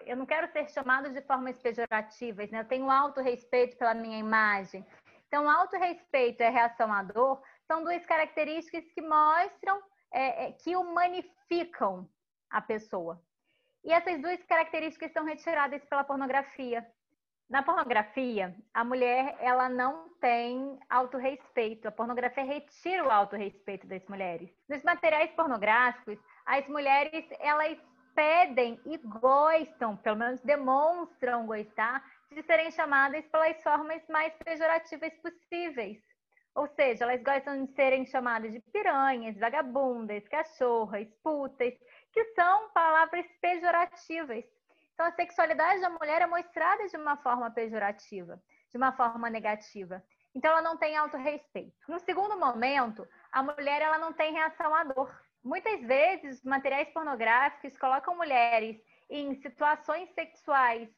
eu 0.08 0.16
não 0.16 0.24
quero 0.24 0.50
ser 0.50 0.68
chamado 0.70 1.10
de 1.10 1.20
formas 1.22 1.58
pejorativas, 1.58 2.50
né? 2.50 2.60
Eu 2.60 2.64
tenho 2.64 2.90
alto 2.90 3.20
respeito 3.20 3.76
pela 3.76 3.92
minha 3.92 4.18
imagem. 4.18 4.84
Então, 5.26 5.48
alto 5.48 5.76
respeito 5.76 6.42
e 6.42 6.48
reação 6.48 6.90
à 6.90 7.02
dor 7.02 7.42
são 7.66 7.84
duas 7.84 8.04
características 8.06 8.84
que 8.94 9.02
mostram, 9.02 9.82
é, 10.10 10.46
é, 10.46 10.52
que 10.52 10.74
humanificam 10.74 12.08
a 12.48 12.62
pessoa. 12.62 13.22
E 13.84 13.92
essas 13.92 14.20
duas 14.22 14.42
características 14.44 15.12
são 15.12 15.24
retiradas 15.24 15.84
pela 15.84 16.02
pornografia. 16.02 16.86
Na 17.48 17.62
pornografia, 17.62 18.56
a 18.72 18.84
mulher 18.84 19.36
ela 19.40 19.68
não 19.68 20.08
tem 20.20 20.78
autorrespeito. 20.88 21.86
A 21.86 21.92
pornografia 21.92 22.44
retira 22.44 23.06
o 23.06 23.10
autorrespeito 23.10 23.86
das 23.86 24.04
mulheres. 24.06 24.50
Nos 24.68 24.82
materiais 24.82 25.30
pornográficos, 25.32 26.18
as 26.46 26.66
mulheres 26.68 27.26
elas 27.38 27.78
pedem 28.18 28.80
e 28.84 28.96
gostam, 28.96 29.96
pelo 29.96 30.16
menos 30.16 30.40
demonstram 30.40 31.46
gostar, 31.46 32.04
de 32.32 32.42
serem 32.42 32.68
chamadas 32.72 33.24
pelas 33.26 33.62
formas 33.62 34.02
mais 34.08 34.32
pejorativas 34.44 35.14
possíveis. 35.22 36.02
Ou 36.52 36.66
seja, 36.66 37.04
elas 37.04 37.22
gostam 37.22 37.64
de 37.64 37.72
serem 37.74 38.04
chamadas 38.06 38.50
de 38.50 38.58
piranhas, 38.72 39.38
vagabundas, 39.38 40.26
cachorras, 40.26 41.06
putas, 41.22 41.72
que 42.12 42.24
são 42.34 42.68
palavras 42.70 43.24
pejorativas. 43.40 44.44
Então, 44.94 45.06
a 45.06 45.12
sexualidade 45.12 45.80
da 45.80 45.90
mulher 45.90 46.20
é 46.20 46.26
mostrada 46.26 46.88
de 46.88 46.96
uma 46.96 47.16
forma 47.18 47.52
pejorativa, 47.52 48.42
de 48.68 48.76
uma 48.76 48.90
forma 48.90 49.30
negativa. 49.30 50.02
Então, 50.34 50.50
ela 50.50 50.62
não 50.62 50.76
tem 50.76 50.96
autorrespeito. 50.96 51.72
No 51.88 52.00
segundo 52.00 52.36
momento, 52.36 53.06
a 53.30 53.44
mulher 53.44 53.80
ela 53.80 53.98
não 53.98 54.12
tem 54.12 54.32
reação 54.32 54.74
à 54.74 54.82
dor. 54.82 55.27
Muitas 55.44 55.80
vezes, 55.82 56.42
materiais 56.44 56.88
pornográficos 56.90 57.76
colocam 57.78 58.16
mulheres 58.16 58.76
em 59.08 59.34
situações 59.40 60.10
sexuais 60.14 60.88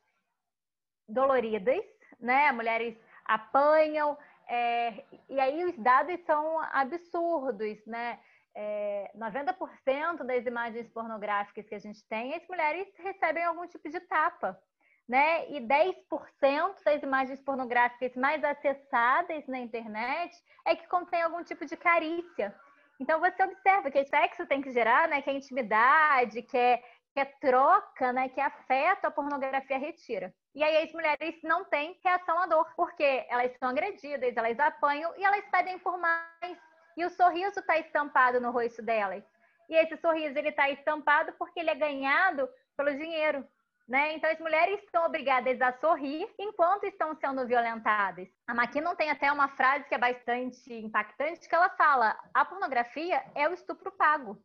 doloridas, 1.08 1.84
né? 2.18 2.50
Mulheres 2.52 2.96
apanham, 3.24 4.16
é, 4.48 5.04
e 5.28 5.38
aí 5.38 5.64
os 5.64 5.76
dados 5.78 6.18
são 6.24 6.60
absurdos, 6.72 7.78
né? 7.86 8.18
É, 8.54 9.12
90% 9.14 10.24
das 10.24 10.44
imagens 10.44 10.88
pornográficas 10.88 11.68
que 11.68 11.74
a 11.74 11.78
gente 11.78 12.04
tem, 12.08 12.34
as 12.34 12.46
mulheres 12.48 12.88
recebem 12.98 13.44
algum 13.44 13.66
tipo 13.68 13.88
de 13.88 14.00
tapa. 14.00 14.60
né? 15.08 15.50
E 15.50 15.60
10% 15.60 16.84
das 16.84 17.02
imagens 17.02 17.40
pornográficas 17.42 18.14
mais 18.14 18.42
acessadas 18.44 19.44
na 19.48 19.58
internet 19.58 20.32
é 20.64 20.76
que 20.76 20.86
contém 20.88 21.20
algum 21.22 21.42
tipo 21.42 21.66
de 21.66 21.76
carícia. 21.76 22.54
Então 23.00 23.18
você 23.18 23.42
observa 23.42 23.90
que 23.90 24.04
sexo 24.04 24.46
tem 24.46 24.60
que 24.60 24.70
gerar, 24.70 25.08
né? 25.08 25.22
Que 25.22 25.30
a 25.30 25.32
intimidade, 25.32 26.42
que 26.42 26.56
é, 26.56 26.76
que 27.14 27.20
é 27.20 27.24
troca, 27.24 28.12
né? 28.12 28.28
Que 28.28 28.38
é 28.38 28.44
afeto 28.44 29.06
a 29.06 29.10
pornografia 29.10 29.78
retira. 29.78 30.34
E 30.54 30.62
aí 30.62 30.84
as 30.84 30.92
mulheres 30.92 31.40
não 31.42 31.64
têm 31.64 31.98
reação 32.04 32.38
à 32.38 32.46
dor, 32.46 32.66
porque 32.76 33.24
elas 33.30 33.56
são 33.58 33.70
agredidas, 33.70 34.36
elas 34.36 34.58
apanham 34.60 35.12
e 35.16 35.24
elas 35.24 35.44
pedem 35.50 35.78
por 35.78 35.98
mais. 35.98 36.58
E 36.94 37.04
o 37.04 37.10
sorriso 37.10 37.60
está 37.60 37.78
estampado 37.78 38.38
no 38.38 38.50
rosto 38.50 38.82
delas. 38.82 39.24
E 39.70 39.74
esse 39.74 39.96
sorriso 39.96 40.38
ele 40.38 40.50
está 40.50 40.68
estampado 40.68 41.32
porque 41.38 41.60
ele 41.60 41.70
é 41.70 41.74
ganhado 41.74 42.46
pelo 42.76 42.94
dinheiro. 42.94 43.46
Né? 43.88 44.14
Então, 44.14 44.30
as 44.30 44.38
mulheres 44.38 44.80
estão 44.84 45.04
obrigadas 45.04 45.60
a 45.60 45.72
sorrir 45.72 46.28
enquanto 46.38 46.84
estão 46.84 47.14
sendo 47.16 47.44
violentadas. 47.46 48.28
A 48.46 48.52
McKinnon 48.52 48.94
tem 48.94 49.10
até 49.10 49.32
uma 49.32 49.48
frase 49.48 49.84
que 49.88 49.94
é 49.94 49.98
bastante 49.98 50.72
impactante, 50.72 51.48
que 51.48 51.54
ela 51.54 51.68
fala, 51.70 52.16
a 52.32 52.44
pornografia 52.44 53.24
é 53.34 53.48
o 53.48 53.52
estupro 53.52 53.90
pago. 53.90 54.40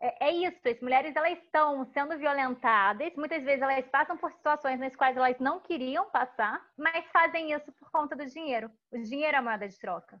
É, 0.00 0.28
é 0.28 0.32
isso, 0.32 0.60
as 0.68 0.80
mulheres 0.80 1.14
elas 1.14 1.38
estão 1.38 1.84
sendo 1.92 2.16
violentadas, 2.18 3.14
muitas 3.16 3.42
vezes 3.42 3.62
elas 3.62 3.86
passam 3.88 4.16
por 4.16 4.32
situações 4.32 4.78
nas 4.78 4.94
quais 4.94 5.16
elas 5.16 5.38
não 5.38 5.60
queriam 5.60 6.08
passar, 6.10 6.64
mas 6.76 7.04
fazem 7.12 7.52
isso 7.52 7.72
por 7.72 7.90
conta 7.90 8.14
do 8.14 8.26
dinheiro. 8.26 8.70
O 8.92 8.98
dinheiro 8.98 9.36
é 9.36 9.38
a 9.38 9.42
moeda 9.42 9.68
de 9.68 9.78
troca. 9.78 10.20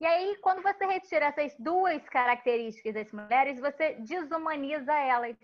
E 0.00 0.06
aí, 0.06 0.36
quando 0.40 0.62
você 0.62 0.86
retira 0.86 1.26
essas 1.26 1.54
duas 1.58 2.02
características 2.08 2.94
das 2.94 3.12
mulheres, 3.12 3.60
você 3.60 3.94
desumaniza 3.96 4.94
elas. 4.94 5.36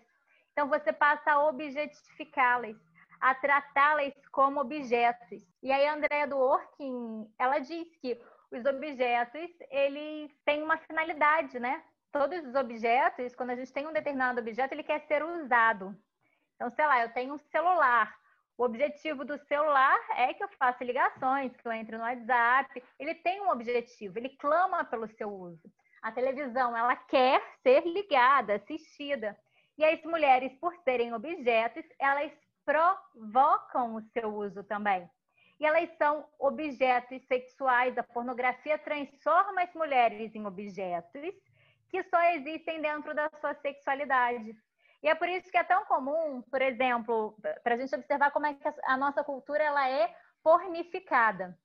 Então, 0.56 0.70
você 0.70 0.90
passa 0.90 1.32
a 1.32 1.48
objetificá-las, 1.48 2.78
a 3.20 3.34
tratá-las 3.34 4.14
como 4.32 4.58
objetos. 4.58 5.42
E 5.62 5.70
aí, 5.70 5.86
a 5.86 5.92
Andrea 5.92 6.26
Dworkin, 6.26 7.30
ela 7.38 7.58
diz 7.58 7.94
que 7.96 8.18
os 8.50 8.64
objetos, 8.64 9.50
eles 9.68 10.34
têm 10.46 10.62
uma 10.62 10.78
finalidade, 10.78 11.60
né? 11.60 11.84
Todos 12.10 12.42
os 12.46 12.54
objetos, 12.54 13.34
quando 13.34 13.50
a 13.50 13.54
gente 13.54 13.70
tem 13.70 13.86
um 13.86 13.92
determinado 13.92 14.40
objeto, 14.40 14.72
ele 14.72 14.82
quer 14.82 15.00
ser 15.00 15.22
usado. 15.22 15.94
Então, 16.54 16.70
sei 16.70 16.86
lá, 16.86 17.02
eu 17.02 17.12
tenho 17.12 17.34
um 17.34 17.38
celular. 17.50 18.16
O 18.56 18.64
objetivo 18.64 19.26
do 19.26 19.36
celular 19.36 20.00
é 20.16 20.32
que 20.32 20.42
eu 20.42 20.48
faça 20.58 20.82
ligações, 20.82 21.54
que 21.54 21.68
eu 21.68 21.72
entre 21.72 21.98
no 21.98 22.02
WhatsApp. 22.02 22.82
Ele 22.98 23.14
tem 23.16 23.42
um 23.42 23.50
objetivo, 23.50 24.18
ele 24.18 24.30
clama 24.30 24.86
pelo 24.86 25.06
seu 25.06 25.28
uso. 25.28 25.70
A 26.00 26.10
televisão, 26.10 26.74
ela 26.74 26.96
quer 26.96 27.42
ser 27.62 27.84
ligada, 27.84 28.54
assistida. 28.54 29.36
E 29.78 29.84
as 29.84 30.02
mulheres, 30.04 30.52
por 30.60 30.74
serem 30.84 31.12
objetos, 31.12 31.84
elas 31.98 32.32
provocam 32.64 33.94
o 33.94 34.02
seu 34.12 34.34
uso 34.34 34.64
também. 34.64 35.08
E 35.58 35.66
elas 35.66 35.90
são 35.96 36.26
objetos 36.38 37.24
sexuais. 37.26 37.96
A 37.96 38.02
pornografia 38.02 38.78
transforma 38.78 39.62
as 39.62 39.72
mulheres 39.74 40.34
em 40.34 40.46
objetos 40.46 41.34
que 41.88 42.02
só 42.04 42.20
existem 42.32 42.80
dentro 42.80 43.14
da 43.14 43.30
sua 43.40 43.54
sexualidade. 43.54 44.56
E 45.02 45.08
é 45.08 45.14
por 45.14 45.28
isso 45.28 45.50
que 45.50 45.58
é 45.58 45.64
tão 45.64 45.84
comum, 45.84 46.42
por 46.42 46.60
exemplo, 46.60 47.36
para 47.62 47.74
a 47.74 47.78
gente 47.78 47.94
observar 47.94 48.30
como 48.30 48.46
é 48.46 48.54
que 48.54 48.68
a 48.84 48.96
nossa 48.96 49.22
cultura 49.22 49.62
ela 49.62 49.88
é 49.88 50.14
pornificada. 50.42 51.56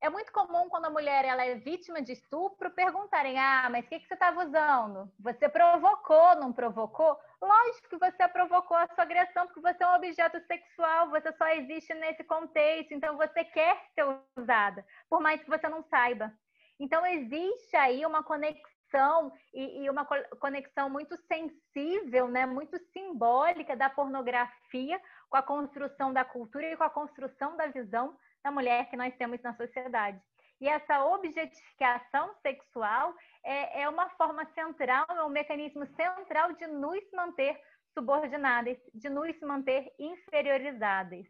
É 0.00 0.08
muito 0.08 0.32
comum 0.32 0.68
quando 0.68 0.84
a 0.84 0.90
mulher 0.90 1.24
ela 1.24 1.44
é 1.44 1.56
vítima 1.56 2.00
de 2.00 2.12
estupro 2.12 2.70
perguntarem: 2.70 3.36
ah, 3.36 3.68
mas 3.70 3.84
o 3.84 3.88
que, 3.88 3.98
que 3.98 4.06
você 4.06 4.14
estava 4.14 4.44
usando? 4.44 5.12
Você 5.18 5.48
provocou, 5.48 6.36
não 6.36 6.52
provocou? 6.52 7.18
Lógico 7.42 7.88
que 7.88 7.98
você 7.98 8.28
provocou 8.28 8.76
a 8.76 8.86
sua 8.94 9.02
agressão 9.02 9.46
porque 9.46 9.60
você 9.60 9.82
é 9.82 9.88
um 9.88 9.96
objeto 9.96 10.40
sexual, 10.46 11.10
você 11.10 11.32
só 11.32 11.48
existe 11.48 11.92
nesse 11.94 12.22
contexto, 12.22 12.92
então 12.92 13.16
você 13.16 13.44
quer 13.44 13.76
ser 13.94 14.04
usada, 14.36 14.86
por 15.10 15.20
mais 15.20 15.42
que 15.42 15.50
você 15.50 15.68
não 15.68 15.82
saiba. 15.82 16.32
Então 16.78 17.04
existe 17.04 17.76
aí 17.76 18.06
uma 18.06 18.22
conexão 18.22 19.32
e, 19.52 19.82
e, 19.82 19.90
uma 19.90 20.04
conexão 20.04 20.88
muito 20.88 21.16
sensível, 21.26 22.28
né, 22.28 22.46
muito 22.46 22.78
simbólica 22.92 23.76
da 23.76 23.90
pornografia 23.90 25.00
com 25.28 25.36
a 25.36 25.42
construção 25.42 26.12
da 26.12 26.24
cultura 26.24 26.66
e 26.66 26.76
com 26.76 26.84
a 26.84 26.90
construção 26.90 27.56
da 27.56 27.66
visão 27.66 28.16
da 28.48 28.50
mulher 28.50 28.88
que 28.88 28.96
nós 28.96 29.14
temos 29.16 29.40
na 29.42 29.54
sociedade. 29.54 30.20
E 30.60 30.68
essa 30.68 31.04
objetificação 31.04 32.34
sexual 32.42 33.14
é, 33.44 33.82
é 33.82 33.88
uma 33.88 34.08
forma 34.10 34.44
central, 34.54 35.06
é 35.10 35.22
um 35.22 35.28
mecanismo 35.28 35.86
central 35.94 36.52
de 36.54 36.66
nos 36.66 37.00
manter 37.12 37.60
subordinadas, 37.94 38.76
de 38.94 39.08
nos 39.08 39.38
manter 39.40 39.92
inferiorizadas. 39.98 41.26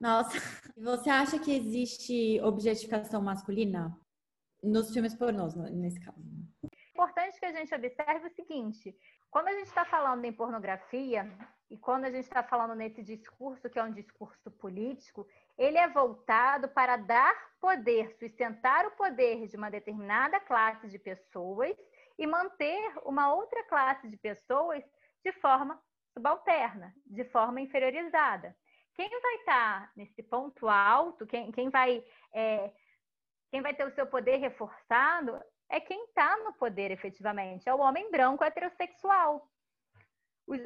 Nossa, 0.00 0.38
você 0.76 1.10
acha 1.10 1.38
que 1.38 1.54
existe 1.54 2.40
objetificação 2.42 3.20
masculina? 3.20 3.94
nos 4.64 4.90
filmes 4.92 5.14
pornôs, 5.14 5.54
nesse 5.54 6.00
caso. 6.00 6.18
É 6.62 6.90
importante 6.90 7.38
que 7.38 7.44
a 7.44 7.52
gente 7.52 7.74
observe 7.74 8.26
o 8.26 8.34
seguinte: 8.34 8.96
quando 9.30 9.48
a 9.48 9.52
gente 9.52 9.66
está 9.66 9.84
falando 9.84 10.24
em 10.24 10.32
pornografia 10.32 11.30
e 11.74 11.76
quando 11.76 12.04
a 12.04 12.10
gente 12.10 12.22
está 12.22 12.40
falando 12.40 12.72
nesse 12.76 13.02
discurso 13.02 13.68
que 13.68 13.80
é 13.80 13.82
um 13.82 13.90
discurso 13.90 14.48
político, 14.48 15.26
ele 15.58 15.76
é 15.76 15.88
voltado 15.88 16.68
para 16.68 16.96
dar 16.96 17.34
poder, 17.60 18.14
sustentar 18.16 18.86
o 18.86 18.92
poder 18.92 19.48
de 19.48 19.56
uma 19.56 19.72
determinada 19.72 20.38
classe 20.38 20.86
de 20.86 21.00
pessoas 21.00 21.76
e 22.16 22.28
manter 22.28 22.80
uma 23.04 23.34
outra 23.34 23.64
classe 23.64 24.06
de 24.06 24.16
pessoas 24.16 24.84
de 25.24 25.32
forma 25.32 25.76
subalterna, 26.12 26.94
de 27.04 27.24
forma 27.24 27.60
inferiorizada. 27.60 28.56
Quem 28.94 29.10
vai 29.20 29.34
estar 29.38 29.90
nesse 29.96 30.22
ponto 30.22 30.68
alto, 30.68 31.26
quem, 31.26 31.50
quem 31.50 31.70
vai 31.70 32.04
é, 32.32 32.72
quem 33.50 33.62
vai 33.62 33.74
ter 33.74 33.84
o 33.84 33.94
seu 33.96 34.06
poder 34.06 34.36
reforçado 34.36 35.42
é 35.68 35.80
quem 35.80 36.04
está 36.04 36.36
no 36.36 36.52
poder 36.52 36.92
efetivamente, 36.92 37.68
é 37.68 37.74
o 37.74 37.80
homem 37.80 38.12
branco 38.12 38.44
heterossexual. 38.44 39.50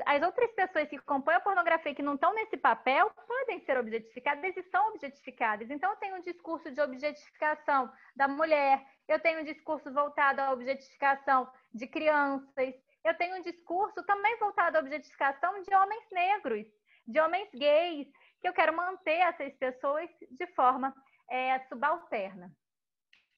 As 0.06 0.22
outras 0.22 0.50
pessoas 0.52 0.88
que 0.88 0.98
compõem 0.98 1.36
a 1.36 1.40
pornografia 1.40 1.94
que 1.94 2.02
não 2.02 2.14
estão 2.14 2.34
nesse 2.34 2.56
papel 2.56 3.10
podem 3.28 3.60
ser 3.60 3.78
objetificadas 3.78 4.56
e 4.56 4.62
são 4.64 4.88
objetificadas. 4.88 5.70
Então, 5.70 5.90
eu 5.90 5.96
tenho 5.96 6.16
um 6.16 6.20
discurso 6.20 6.70
de 6.70 6.80
objetificação 6.80 7.90
da 8.16 8.26
mulher, 8.26 8.84
eu 9.06 9.20
tenho 9.20 9.40
um 9.40 9.44
discurso 9.44 9.92
voltado 9.92 10.40
à 10.40 10.50
objetificação 10.50 11.48
de 11.72 11.86
crianças, 11.86 12.74
eu 13.04 13.16
tenho 13.16 13.36
um 13.36 13.42
discurso 13.42 14.02
também 14.04 14.36
voltado 14.38 14.78
à 14.78 14.80
objetificação 14.80 15.62
de 15.62 15.74
homens 15.74 16.04
negros, 16.10 16.66
de 17.06 17.20
homens 17.20 17.48
gays, 17.54 18.08
que 18.40 18.48
eu 18.48 18.52
quero 18.52 18.76
manter 18.76 19.20
essas 19.20 19.54
pessoas 19.54 20.10
de 20.30 20.46
forma 20.54 20.92
é, 21.30 21.58
subalterna. 21.68 22.50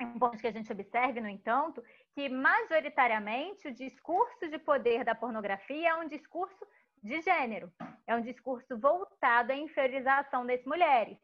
É 0.00 0.02
importante 0.02 0.40
que 0.40 0.47
a 0.47 0.52
gente 0.52 0.73
observe, 0.73 1.21
no 1.21 1.28
entanto, 1.28 1.85
que 2.14 2.26
majoritariamente 2.26 3.69
o 3.69 3.75
discurso 3.75 4.49
de 4.49 4.59
poder 4.59 5.04
da 5.04 5.14
pornografia 5.14 5.90
é 5.90 5.95
um 5.95 6.09
discurso 6.09 6.66
de 7.02 7.21
gênero, 7.21 7.71
é 8.07 8.16
um 8.16 8.23
discurso 8.23 8.78
voltado 8.78 9.52
à 9.52 9.54
inferiorização 9.54 10.47
das 10.47 10.64
mulheres. 10.64 11.19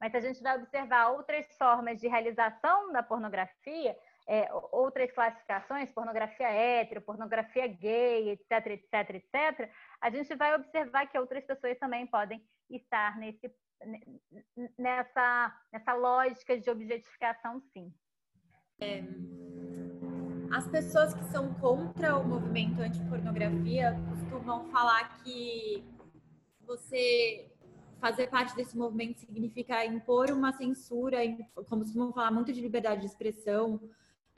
Mas 0.00 0.10
se 0.10 0.16
a 0.16 0.20
gente 0.20 0.42
vai 0.42 0.56
observar 0.56 1.10
outras 1.10 1.46
formas 1.56 2.00
de 2.00 2.08
realização 2.08 2.92
da 2.92 3.04
pornografia, 3.04 3.96
é, 4.26 4.48
outras 4.72 5.12
classificações, 5.12 5.92
pornografia 5.92 6.48
hétero, 6.48 7.00
pornografia 7.00 7.68
gay, 7.68 8.30
etc, 8.30 8.66
etc, 8.66 9.10
etc, 9.14 9.70
a 10.00 10.10
gente 10.10 10.34
vai 10.34 10.56
observar 10.56 11.06
que 11.06 11.18
outras 11.18 11.44
pessoas 11.44 11.78
também 11.78 12.04
podem 12.04 12.44
estar 12.68 13.16
nesse, 13.16 13.48
nessa, 14.76 15.56
nessa 15.72 15.94
lógica 15.94 16.58
de 16.58 16.68
objetificação, 16.68 17.60
sim. 17.72 17.94
É, 18.80 19.02
as 20.52 20.68
pessoas 20.68 21.12
que 21.12 21.24
são 21.24 21.52
contra 21.54 22.16
o 22.16 22.26
movimento 22.26 22.80
anti-pornografia 22.80 23.96
costumam 24.08 24.68
falar 24.70 25.20
que 25.22 25.84
você 26.64 27.50
fazer 28.00 28.28
parte 28.28 28.54
desse 28.54 28.78
movimento 28.78 29.18
significa 29.18 29.84
impor 29.84 30.30
uma 30.30 30.52
censura, 30.52 31.18
como 31.68 31.82
costumam 31.82 32.12
falar 32.12 32.30
muito 32.30 32.52
de 32.52 32.60
liberdade 32.60 33.00
de 33.00 33.06
expressão, 33.06 33.80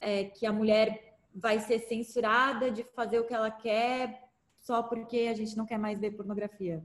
é, 0.00 0.25
que 0.25 0.47
a 0.47 0.52
mulher 0.52 1.18
vai 1.35 1.61
ser 1.61 1.78
censurada 1.80 2.70
de 2.70 2.82
fazer 2.82 3.20
o 3.20 3.26
que 3.26 3.35
ela 3.35 3.50
quer 3.50 4.26
só 4.59 4.82
porque 4.82 5.28
a 5.30 5.35
gente 5.35 5.54
não 5.56 5.66
quer 5.66 5.78
mais 5.78 6.00
ver 6.00 6.12
pornografia. 6.12 6.82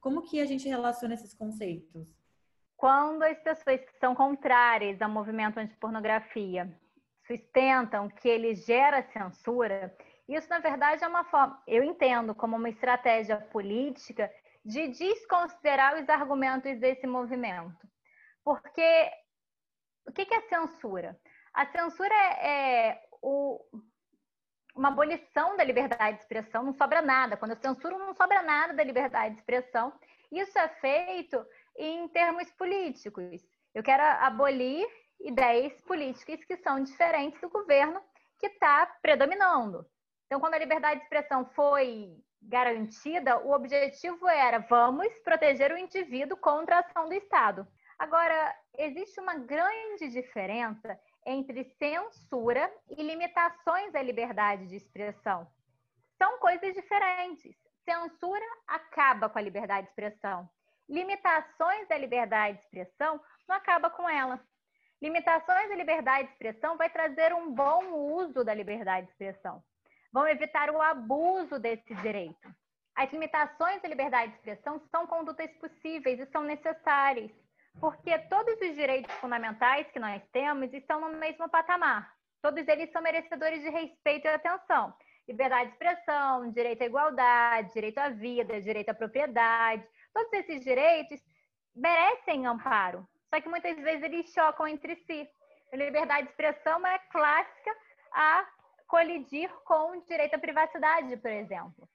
Como 0.00 0.22
que 0.22 0.40
a 0.40 0.46
gente 0.46 0.68
relaciona 0.68 1.14
esses 1.14 1.32
conceitos? 1.32 2.08
Quando 2.76 3.22
as 3.22 3.38
pessoas 3.38 3.80
que 3.80 3.98
são 3.98 4.14
contrárias 4.14 5.00
ao 5.00 5.08
movimento 5.08 5.58
anti-pornografia 5.58 6.76
sustentam 7.26 8.08
que 8.08 8.28
ele 8.28 8.54
gera 8.54 9.02
censura, 9.02 9.94
isso 10.28 10.48
na 10.48 10.58
verdade 10.58 11.04
é 11.04 11.08
uma 11.08 11.24
forma, 11.24 11.62
eu 11.66 11.82
entendo 11.84 12.34
como 12.34 12.56
uma 12.56 12.68
estratégia 12.68 13.36
política 13.36 14.32
de 14.64 14.88
desconsiderar 14.88 16.00
os 16.00 16.08
argumentos 16.08 16.78
desse 16.80 17.06
movimento. 17.06 17.86
Porque 18.44 19.10
o 20.06 20.12
que 20.12 20.34
é 20.34 20.40
censura? 20.42 21.18
A 21.54 21.66
censura 21.66 22.14
é, 22.14 22.88
é 22.88 23.02
o, 23.22 23.60
uma 24.74 24.88
abolição 24.88 25.56
da 25.56 25.64
liberdade 25.64 26.16
de 26.16 26.22
expressão, 26.22 26.64
não 26.64 26.74
sobra 26.74 27.00
nada. 27.00 27.36
Quando 27.36 27.52
eu 27.52 27.56
censuro, 27.56 27.98
não 27.98 28.14
sobra 28.14 28.42
nada 28.42 28.74
da 28.74 28.84
liberdade 28.84 29.34
de 29.34 29.40
expressão. 29.40 29.92
Isso 30.30 30.58
é 30.58 30.68
feito 30.68 31.44
em 31.76 32.08
termos 32.08 32.50
políticos. 32.52 33.42
Eu 33.74 33.82
quero 33.82 34.02
abolir 34.02 34.86
ideias 35.20 35.80
políticas 35.82 36.44
que 36.44 36.56
são 36.58 36.82
diferentes 36.82 37.40
do 37.40 37.48
governo 37.48 38.00
que 38.38 38.46
está 38.46 38.86
predominando. 39.02 39.86
Então, 40.26 40.40
quando 40.40 40.54
a 40.54 40.58
liberdade 40.58 41.00
de 41.00 41.04
expressão 41.04 41.44
foi 41.54 42.16
garantida, 42.42 43.38
o 43.38 43.52
objetivo 43.52 44.28
era 44.28 44.58
vamos 44.58 45.08
proteger 45.20 45.72
o 45.72 45.78
indivíduo 45.78 46.36
contra 46.36 46.76
a 46.76 46.80
ação 46.80 47.08
do 47.08 47.14
Estado. 47.14 47.66
Agora, 47.98 48.54
existe 48.76 49.18
uma 49.20 49.36
grande 49.36 50.08
diferença 50.08 50.98
entre 51.24 51.64
censura 51.78 52.72
e 52.88 53.02
limitações 53.02 53.94
à 53.94 54.02
liberdade 54.02 54.66
de 54.66 54.76
expressão. 54.76 55.46
São 56.18 56.38
coisas 56.38 56.74
diferentes. 56.74 57.56
Censura 57.84 58.44
acaba 58.66 59.28
com 59.28 59.38
a 59.38 59.42
liberdade 59.42 59.86
de 59.86 59.90
expressão. 59.90 60.48
Limitações 60.88 61.90
à 61.90 61.98
liberdade 61.98 62.58
de 62.58 62.64
expressão 62.64 63.20
não 63.48 63.56
acaba 63.56 63.90
com 63.90 64.08
ela. 64.08 64.40
Limitações 65.00 65.70
à 65.70 65.74
liberdade 65.74 66.28
de 66.28 66.32
expressão 66.32 66.76
vai 66.76 66.88
trazer 66.88 67.34
um 67.34 67.52
bom 67.52 67.92
uso 68.14 68.42
da 68.42 68.54
liberdade 68.54 69.06
de 69.06 69.12
expressão. 69.12 69.62
Vão 70.10 70.26
evitar 70.26 70.70
o 70.70 70.80
abuso 70.80 71.58
desse 71.58 71.94
direito. 71.96 72.48
As 72.94 73.12
limitações 73.12 73.84
à 73.84 73.88
liberdade 73.88 74.32
de 74.32 74.38
expressão 74.38 74.80
são 74.90 75.06
condutas 75.06 75.52
possíveis 75.58 76.18
e 76.18 76.26
são 76.32 76.42
necessárias, 76.42 77.30
porque 77.78 78.18
todos 78.30 78.54
os 78.54 78.74
direitos 78.74 79.14
fundamentais 79.16 79.86
que 79.90 79.98
nós 79.98 80.22
temos 80.32 80.72
estão 80.72 80.98
no 81.00 81.18
mesmo 81.18 81.46
patamar. 81.50 82.10
Todos 82.40 82.66
eles 82.66 82.90
são 82.90 83.02
merecedores 83.02 83.60
de 83.60 83.68
respeito 83.68 84.24
e 84.24 84.28
atenção. 84.28 84.94
Liberdade 85.28 85.66
de 85.66 85.72
expressão, 85.72 86.50
direito 86.52 86.82
à 86.82 86.86
igualdade, 86.86 87.72
direito 87.74 87.98
à 87.98 88.08
vida, 88.08 88.62
direito 88.62 88.88
à 88.88 88.94
propriedade, 88.94 89.86
todos 90.14 90.32
esses 90.32 90.64
direitos 90.64 91.20
merecem 91.74 92.46
amparo. 92.46 93.06
Só 93.36 93.40
que 93.42 93.50
muitas 93.50 93.76
vezes 93.76 94.02
eles 94.02 94.32
chocam 94.32 94.66
entre 94.66 94.96
si. 95.04 95.28
A 95.70 95.76
liberdade 95.76 96.22
de 96.22 96.30
expressão 96.30 96.86
é 96.86 96.98
clássica 97.10 97.76
a 98.10 98.48
colidir 98.88 99.50
com 99.66 99.90
o 99.90 100.06
direito 100.06 100.36
à 100.36 100.38
privacidade, 100.38 101.14
por 101.18 101.30
exemplo. 101.30 101.86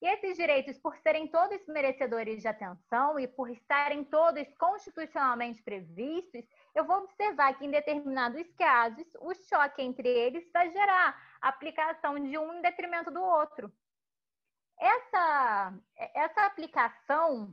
E 0.00 0.06
esses 0.06 0.36
direitos, 0.36 0.78
por 0.78 0.96
serem 0.98 1.26
todos 1.26 1.66
merecedores 1.66 2.40
de 2.40 2.46
atenção 2.46 3.18
e 3.18 3.26
por 3.26 3.50
estarem 3.50 4.04
todos 4.04 4.46
constitucionalmente 4.58 5.60
previstos, 5.60 6.44
eu 6.72 6.84
vou 6.84 6.98
observar 6.98 7.58
que 7.58 7.66
em 7.66 7.70
determinados 7.72 8.46
casos 8.52 9.08
o 9.18 9.34
choque 9.34 9.82
entre 9.82 10.08
eles 10.08 10.48
vai 10.52 10.70
gerar 10.70 11.20
a 11.42 11.48
aplicação 11.48 12.14
de 12.14 12.38
um 12.38 12.54
em 12.54 12.62
detrimento 12.62 13.10
do 13.10 13.20
outro. 13.20 13.72
Essa, 14.78 15.74
essa 16.14 16.46
aplicação 16.46 17.52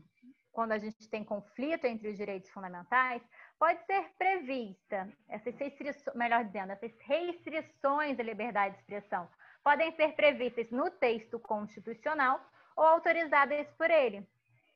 quando 0.53 0.71
a 0.71 0.77
gente 0.77 1.09
tem 1.09 1.23
conflito 1.23 1.85
entre 1.85 2.07
os 2.07 2.15
direitos 2.15 2.49
fundamentais, 2.51 3.21
pode 3.59 3.83
ser 3.85 4.11
prevista, 4.17 5.11
essas 5.27 5.55
restrições, 5.57 6.15
melhor 6.15 6.45
dizendo, 6.45 6.71
essas 6.71 6.95
restrições 6.99 8.19
à 8.19 8.23
liberdade 8.23 8.75
de 8.75 8.81
expressão 8.81 9.27
podem 9.63 9.91
ser 9.95 10.13
previstas 10.13 10.69
no 10.69 10.91
texto 10.91 11.39
constitucional 11.39 12.39
ou 12.75 12.85
autorizadas 12.85 13.67
por 13.77 13.89
ele. 13.89 14.27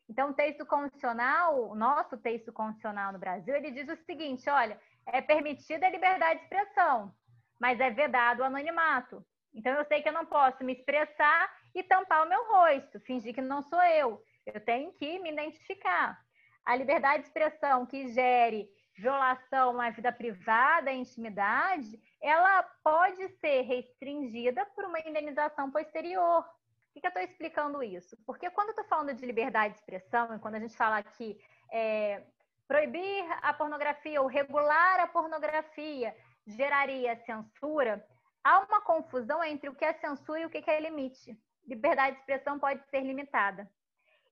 Então, 0.09 0.29
o 0.29 0.33
texto 0.33 0.65
constitucional, 0.65 1.69
o 1.69 1.75
nosso 1.75 2.17
texto 2.17 2.51
constitucional 2.51 3.11
no 3.11 3.19
Brasil, 3.19 3.53
ele 3.55 3.71
diz 3.71 3.87
o 3.89 4.03
seguinte: 4.05 4.49
olha, 4.49 4.79
é 5.05 5.21
permitida 5.21 5.85
a 5.85 5.89
liberdade 5.89 6.39
de 6.39 6.45
expressão, 6.45 7.13
mas 7.59 7.79
é 7.79 7.89
vedado 7.89 8.39
o 8.39 8.45
anonimato. 8.45 9.23
Então, 9.53 9.73
eu 9.73 9.85
sei 9.85 10.01
que 10.01 10.09
eu 10.09 10.13
não 10.13 10.25
posso 10.25 10.63
me 10.63 10.73
expressar 10.73 11.51
e 11.75 11.83
tampar 11.83 12.25
o 12.25 12.29
meu 12.29 12.47
rosto, 12.47 12.99
fingir 13.01 13.33
que 13.33 13.41
não 13.41 13.61
sou 13.63 13.83
eu. 13.83 14.23
Eu 14.53 14.61
tenho 14.61 14.93
que 14.93 15.19
me 15.19 15.31
identificar. 15.31 16.17
A 16.65 16.75
liberdade 16.75 17.23
de 17.23 17.27
expressão 17.27 17.85
que 17.85 18.07
gere 18.07 18.69
violação 18.97 19.79
à 19.79 19.89
vida 19.91 20.11
privada, 20.11 20.89
à 20.89 20.93
intimidade, 20.93 21.99
ela 22.19 22.63
pode 22.83 23.27
ser 23.39 23.61
restringida 23.61 24.65
por 24.67 24.85
uma 24.85 24.99
indenização 24.99 25.69
posterior. 25.69 26.43
Por 26.43 27.01
que, 27.01 27.05
eu 27.05 27.09
estou 27.09 27.23
explicando 27.23 27.83
isso? 27.83 28.17
Porque 28.25 28.49
quando 28.49 28.69
eu 28.69 28.71
estou 28.71 28.85
falando 28.85 29.13
de 29.13 29.25
liberdade 29.25 29.75
de 29.75 29.79
expressão, 29.79 30.33
e 30.35 30.39
quando 30.39 30.55
a 30.55 30.59
gente 30.59 30.75
fala 30.75 30.97
aqui 30.97 31.39
é, 31.71 32.23
proibir 32.67 33.23
a 33.43 33.53
pornografia 33.53 34.19
ou 34.19 34.27
regular 34.27 34.99
a 34.99 35.07
pornografia 35.07 36.15
geraria 36.47 37.15
censura, 37.17 38.03
há 38.43 38.59
uma 38.61 38.81
confusão 38.81 39.43
entre 39.43 39.69
o 39.69 39.75
que 39.75 39.85
é 39.85 39.93
censura 39.93 40.39
e 40.39 40.45
o 40.45 40.49
que 40.49 40.63
é 40.67 40.79
limite. 40.79 41.37
Liberdade 41.67 42.15
de 42.15 42.21
expressão 42.21 42.57
pode 42.57 42.83
ser 42.89 43.01
limitada. 43.01 43.69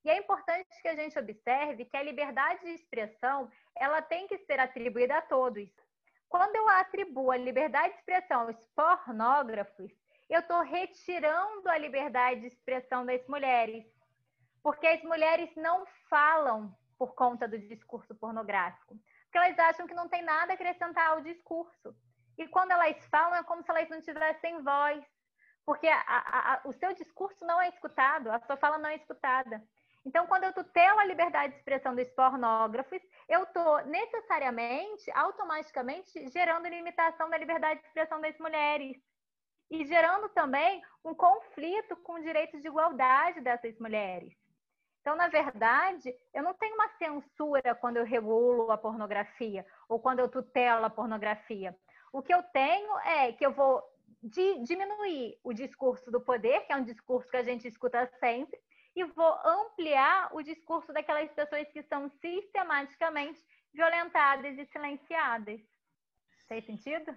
E 0.06 0.10
é 0.10 0.18
importante 0.18 0.68
que 0.80 0.86
a 0.86 0.94
gente 0.94 1.18
observe 1.18 1.84
que 1.84 1.96
a 1.96 2.02
liberdade 2.04 2.60
de 2.62 2.74
expressão 2.74 3.50
ela 3.74 4.00
tem 4.00 4.28
que 4.28 4.38
ser 4.38 4.60
atribuída 4.60 5.18
a 5.18 5.20
todos. 5.20 5.68
Quando 6.28 6.54
eu 6.54 6.68
atribuo 6.68 7.32
a 7.32 7.36
liberdade 7.36 7.92
de 7.92 7.98
expressão 7.98 8.42
aos 8.42 8.56
pornógrafos, 8.68 9.90
eu 10.30 10.38
estou 10.38 10.60
retirando 10.60 11.68
a 11.68 11.76
liberdade 11.76 12.42
de 12.42 12.46
expressão 12.46 13.04
das 13.04 13.26
mulheres, 13.26 13.84
porque 14.62 14.86
as 14.86 15.02
mulheres 15.02 15.50
não 15.56 15.84
falam 16.08 16.72
por 16.96 17.16
conta 17.16 17.48
do 17.48 17.58
discurso 17.58 18.14
pornográfico, 18.14 18.96
porque 19.24 19.38
elas 19.38 19.58
acham 19.58 19.88
que 19.88 19.94
não 19.94 20.08
tem 20.08 20.22
nada 20.22 20.52
a 20.52 20.54
acrescentar 20.54 21.10
ao 21.10 21.20
discurso. 21.20 21.92
E 22.38 22.46
quando 22.46 22.70
elas 22.70 23.04
falam, 23.06 23.34
é 23.34 23.42
como 23.42 23.64
se 23.64 23.70
elas 23.72 23.88
não 23.88 24.00
tivessem 24.00 24.62
voz, 24.62 25.04
porque 25.64 25.88
a, 25.88 26.00
a, 26.00 26.52
a, 26.54 26.60
o 26.64 26.72
seu 26.74 26.94
discurso 26.94 27.44
não 27.44 27.60
é 27.60 27.70
escutado, 27.70 28.30
a 28.30 28.38
sua 28.38 28.56
fala 28.56 28.78
não 28.78 28.88
é 28.88 28.94
escutada. 28.94 29.60
Então, 30.06 30.24
quando 30.28 30.44
eu 30.44 30.52
tutelo 30.52 31.00
a 31.00 31.04
liberdade 31.04 31.52
de 31.52 31.58
expressão 31.58 31.92
dos 31.92 32.08
pornógrafos, 32.10 33.02
eu 33.28 33.42
estou 33.42 33.84
necessariamente, 33.86 35.10
automaticamente, 35.10 36.28
gerando 36.28 36.68
limitação 36.68 37.28
da 37.28 37.36
liberdade 37.36 37.80
de 37.80 37.86
expressão 37.88 38.20
das 38.20 38.38
mulheres. 38.38 38.96
E 39.68 39.84
gerando 39.84 40.28
também 40.28 40.80
um 41.04 41.12
conflito 41.12 41.96
com 41.96 42.12
o 42.14 42.22
direito 42.22 42.60
de 42.60 42.68
igualdade 42.68 43.40
dessas 43.40 43.76
mulheres. 43.80 44.32
Então, 45.00 45.16
na 45.16 45.26
verdade, 45.26 46.14
eu 46.32 46.42
não 46.44 46.54
tenho 46.54 46.76
uma 46.76 46.88
censura 46.98 47.74
quando 47.74 47.96
eu 47.96 48.04
regulo 48.04 48.70
a 48.70 48.78
pornografia 48.78 49.66
ou 49.88 49.98
quando 49.98 50.20
eu 50.20 50.28
tutelo 50.28 50.84
a 50.84 50.90
pornografia. 50.90 51.76
O 52.12 52.22
que 52.22 52.32
eu 52.32 52.44
tenho 52.44 52.96
é 53.00 53.32
que 53.32 53.44
eu 53.44 53.52
vou 53.52 53.82
diminuir 54.22 55.36
o 55.42 55.52
discurso 55.52 56.12
do 56.12 56.20
poder, 56.20 56.60
que 56.60 56.72
é 56.72 56.76
um 56.76 56.84
discurso 56.84 57.28
que 57.28 57.36
a 57.36 57.42
gente 57.42 57.66
escuta 57.66 58.08
sempre, 58.20 58.56
e 58.96 59.04
vou 59.04 59.38
ampliar 59.44 60.34
o 60.34 60.42
discurso 60.42 60.90
daquelas 60.90 61.30
pessoas 61.32 61.68
que 61.68 61.82
são 61.82 62.10
sistematicamente 62.20 63.38
violentadas 63.72 64.58
e 64.58 64.64
silenciadas. 64.72 65.60
Fez 66.48 66.64
sentido? 66.64 67.14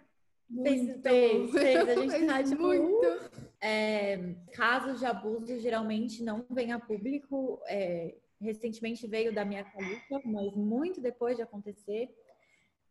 Fez, 0.64 1.02
fez. 1.02 1.90
A 1.90 1.96
gente 1.96 2.26
tá, 2.28 2.44
tipo, 2.44 2.64
muito. 2.64 3.40
É, 3.62 4.36
casos 4.54 5.00
de 5.00 5.06
abuso 5.06 5.58
geralmente 5.60 6.22
não 6.22 6.46
vêm 6.50 6.74
a 6.74 6.80
público. 6.80 7.62
É, 7.68 8.16
recentemente 8.42 9.08
veio 9.08 9.34
da 9.34 9.46
minha 9.46 9.64
califa, 9.64 10.22
mas 10.26 10.54
muito 10.56 11.00
depois 11.00 11.38
de 11.38 11.44
acontecer. 11.44 12.10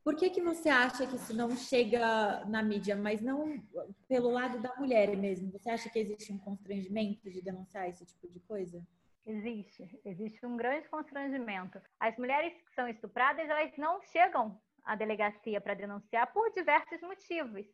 Por 0.05 0.17
que, 0.17 0.31
que 0.31 0.41
você 0.41 0.69
acha 0.69 1.07
que 1.07 1.17
isso 1.17 1.37
não 1.37 1.51
chega 1.57 2.45
na 2.47 2.63
mídia, 2.63 2.97
mas 2.97 3.21
não 3.21 3.63
pelo 4.09 4.31
lado 4.31 4.59
da 4.61 4.75
mulher 4.77 5.15
mesmo? 5.17 5.53
Você 5.53 5.71
acha 5.71 5.91
que 5.91 5.99
existe 5.99 6.33
um 6.33 6.39
constrangimento 6.39 7.31
de 7.31 7.43
denunciar 7.43 7.89
esse 7.89 8.07
tipo 8.07 8.29
de 8.29 8.41
coisa? 8.41 8.83
Existe, 9.27 10.01
existe 10.07 10.47
um 10.47 10.57
grande 10.57 10.89
constrangimento. 10.89 11.81
As 12.01 12.17
mulheres 12.17 12.55
que 12.63 12.75
são 12.75 12.89
estupradas, 12.89 13.49
elas 13.49 13.77
não 13.77 14.01
chegam 14.05 14.59
à 14.83 14.97
delegacia 14.97 15.61
para 15.61 15.75
denunciar 15.75 16.33
por 16.33 16.51
diversos 16.53 17.01
motivos. 17.03 17.67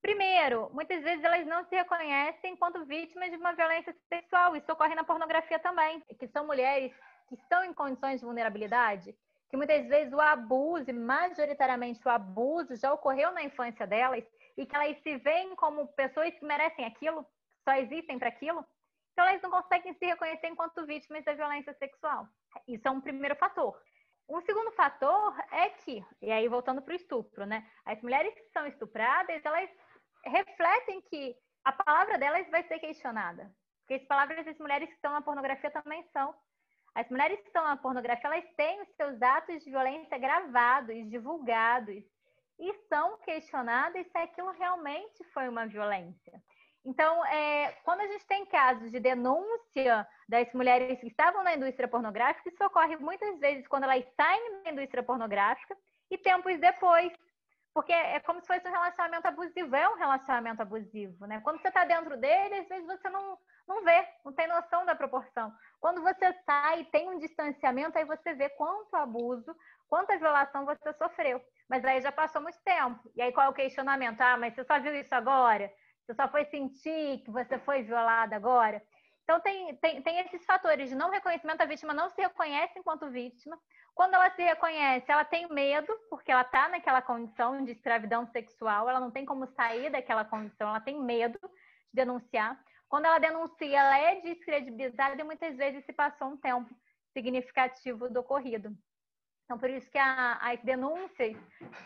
Primeiro, 0.00 0.70
muitas 0.72 1.02
vezes 1.02 1.22
elas 1.22 1.46
não 1.46 1.64
se 1.64 1.76
reconhecem 1.76 2.54
enquanto 2.54 2.86
vítimas 2.86 3.30
de 3.30 3.36
uma 3.36 3.52
violência 3.52 3.94
sexual. 4.08 4.56
Isso 4.56 4.72
ocorre 4.72 4.94
na 4.94 5.04
pornografia 5.04 5.58
também, 5.58 6.00
que 6.18 6.26
são 6.28 6.46
mulheres 6.46 6.92
que 7.28 7.34
estão 7.34 7.62
em 7.62 7.74
condições 7.74 8.20
de 8.20 8.26
vulnerabilidade 8.26 9.14
que 9.52 9.56
muitas 9.58 9.86
vezes 9.86 10.10
o 10.14 10.18
abuso, 10.18 10.94
majoritariamente 10.94 12.00
o 12.08 12.10
abuso, 12.10 12.74
já 12.74 12.90
ocorreu 12.90 13.32
na 13.32 13.42
infância 13.42 13.86
delas 13.86 14.24
e 14.56 14.64
que 14.64 14.74
elas 14.74 14.96
se 15.02 15.18
veem 15.18 15.54
como 15.56 15.88
pessoas 15.88 16.34
que 16.34 16.44
merecem 16.46 16.86
aquilo, 16.86 17.22
só 17.62 17.74
existem 17.74 18.18
para 18.18 18.30
aquilo, 18.30 18.66
então 19.12 19.26
elas 19.26 19.42
não 19.42 19.50
conseguem 19.50 19.92
se 19.92 20.06
reconhecer 20.06 20.46
enquanto 20.46 20.86
vítimas 20.86 21.22
da 21.22 21.34
violência 21.34 21.74
sexual. 21.74 22.26
Isso 22.66 22.88
é 22.88 22.90
um 22.90 23.02
primeiro 23.02 23.36
fator. 23.36 23.78
Um 24.26 24.40
segundo 24.40 24.72
fator 24.72 25.38
é 25.50 25.68
que, 25.68 26.02
e 26.22 26.32
aí 26.32 26.48
voltando 26.48 26.80
para 26.80 26.92
o 26.92 26.96
estupro, 26.96 27.44
né? 27.44 27.68
As 27.84 28.00
mulheres 28.00 28.32
que 28.34 28.48
são 28.54 28.66
estupradas, 28.66 29.44
elas 29.44 29.68
refletem 30.24 31.02
que 31.02 31.36
a 31.62 31.72
palavra 31.72 32.16
delas 32.16 32.48
vai 32.48 32.62
ser 32.62 32.78
questionada. 32.78 33.54
Porque 33.80 34.00
as 34.02 34.04
palavras 34.04 34.46
das 34.46 34.58
mulheres 34.58 34.88
que 34.88 34.94
estão 34.94 35.12
na 35.12 35.20
pornografia 35.20 35.70
também 35.70 36.02
são. 36.04 36.34
As 36.94 37.08
mulheres 37.08 37.40
que 37.40 37.46
estão 37.46 37.64
na 37.64 37.76
pornografia, 37.76 38.28
elas 38.28 38.44
têm 38.56 38.82
os 38.82 38.88
seus 38.96 39.20
atos 39.22 39.64
de 39.64 39.70
violência 39.70 40.18
gravados, 40.18 41.08
divulgados, 41.08 42.04
e 42.58 42.74
são 42.88 43.18
questionadas 43.18 44.06
se 44.06 44.18
aquilo 44.18 44.50
realmente 44.52 45.24
foi 45.32 45.48
uma 45.48 45.66
violência. 45.66 46.40
Então, 46.84 47.24
é, 47.26 47.72
quando 47.84 48.00
a 48.00 48.06
gente 48.08 48.26
tem 48.26 48.44
casos 48.46 48.90
de 48.90 48.98
denúncia 48.98 50.06
das 50.28 50.52
mulheres 50.52 51.00
que 51.00 51.06
estavam 51.06 51.44
na 51.44 51.54
indústria 51.54 51.88
pornográfica, 51.88 52.48
isso 52.48 52.64
ocorre 52.64 52.96
muitas 52.96 53.38
vezes 53.38 53.66
quando 53.68 53.84
elas 53.84 54.04
saem 54.16 54.62
da 54.64 54.72
indústria 54.72 55.02
pornográfica 55.02 55.76
e 56.10 56.18
tempos 56.18 56.58
depois. 56.58 57.12
Porque 57.72 57.92
é 57.92 58.20
como 58.20 58.40
se 58.40 58.46
fosse 58.46 58.68
um 58.68 58.72
relacionamento 58.72 59.26
abusivo, 59.26 59.74
é 59.74 59.88
um 59.88 59.96
relacionamento 59.96 60.60
abusivo, 60.60 61.26
né? 61.26 61.40
Quando 61.40 61.60
você 61.60 61.68
está 61.68 61.84
dentro 61.86 62.18
dele, 62.18 62.56
às 62.56 62.68
vezes 62.68 62.86
você 62.86 63.08
não, 63.08 63.38
não 63.66 63.84
vê, 63.84 64.08
não 64.24 64.32
tem 64.32 64.46
noção 64.46 64.84
da 64.84 64.94
proporção. 64.94 65.52
Quando 65.80 66.02
você 66.02 66.32
sai 66.44 66.84
tem 66.86 67.08
um 67.08 67.18
distanciamento, 67.18 67.96
aí 67.96 68.04
você 68.04 68.34
vê 68.34 68.48
quanto 68.50 68.94
abuso, 68.96 69.54
quanta 69.88 70.18
violação 70.18 70.64
você 70.64 70.92
sofreu. 70.94 71.40
Mas 71.68 71.84
aí 71.84 72.00
já 72.00 72.12
passou 72.12 72.42
muito 72.42 72.58
tempo. 72.64 73.00
E 73.16 73.22
aí 73.22 73.32
qual 73.32 73.46
é 73.46 73.50
o 73.50 73.54
questionamento? 73.54 74.20
Ah, 74.20 74.36
mas 74.36 74.54
você 74.54 74.64
só 74.64 74.78
viu 74.80 74.94
isso 74.94 75.14
agora? 75.14 75.72
Você 76.04 76.14
só 76.14 76.28
foi 76.28 76.44
sentir 76.46 77.22
que 77.24 77.30
você 77.30 77.58
foi 77.60 77.82
violada 77.82 78.36
agora? 78.36 78.82
Então, 79.22 79.40
tem, 79.40 79.76
tem, 79.76 80.02
tem 80.02 80.18
esses 80.18 80.44
fatores 80.44 80.88
de 80.90 80.96
não 80.96 81.10
reconhecimento, 81.10 81.60
a 81.60 81.66
vítima 81.66 81.94
não 81.94 82.10
se 82.10 82.20
reconhece 82.20 82.78
enquanto 82.78 83.10
vítima. 83.10 83.58
Quando 83.94 84.14
ela 84.14 84.30
se 84.30 84.42
reconhece, 84.42 85.10
ela 85.10 85.24
tem 85.24 85.48
medo, 85.48 85.92
porque 86.10 86.32
ela 86.32 86.42
está 86.42 86.68
naquela 86.68 87.00
condição 87.00 87.64
de 87.64 87.72
escravidão 87.72 88.26
sexual, 88.26 88.88
ela 88.88 88.98
não 88.98 89.10
tem 89.10 89.24
como 89.24 89.46
sair 89.46 89.90
daquela 89.90 90.24
condição, 90.24 90.68
ela 90.68 90.80
tem 90.80 91.00
medo 91.00 91.38
de 91.38 91.48
denunciar. 91.94 92.58
Quando 92.92 93.06
ela 93.06 93.18
denuncia, 93.18 93.80
ela 93.80 93.98
é 93.98 94.20
descredibilizada 94.20 95.18
e 95.18 95.24
muitas 95.24 95.56
vezes 95.56 95.82
se 95.86 95.94
passou 95.94 96.28
um 96.28 96.36
tempo 96.36 96.68
significativo 97.14 98.10
do 98.10 98.20
ocorrido. 98.20 98.76
Então, 99.46 99.58
por 99.58 99.70
isso 99.70 99.90
que 99.90 99.96
a, 99.96 100.34
as 100.34 100.62
denúncias 100.62 101.34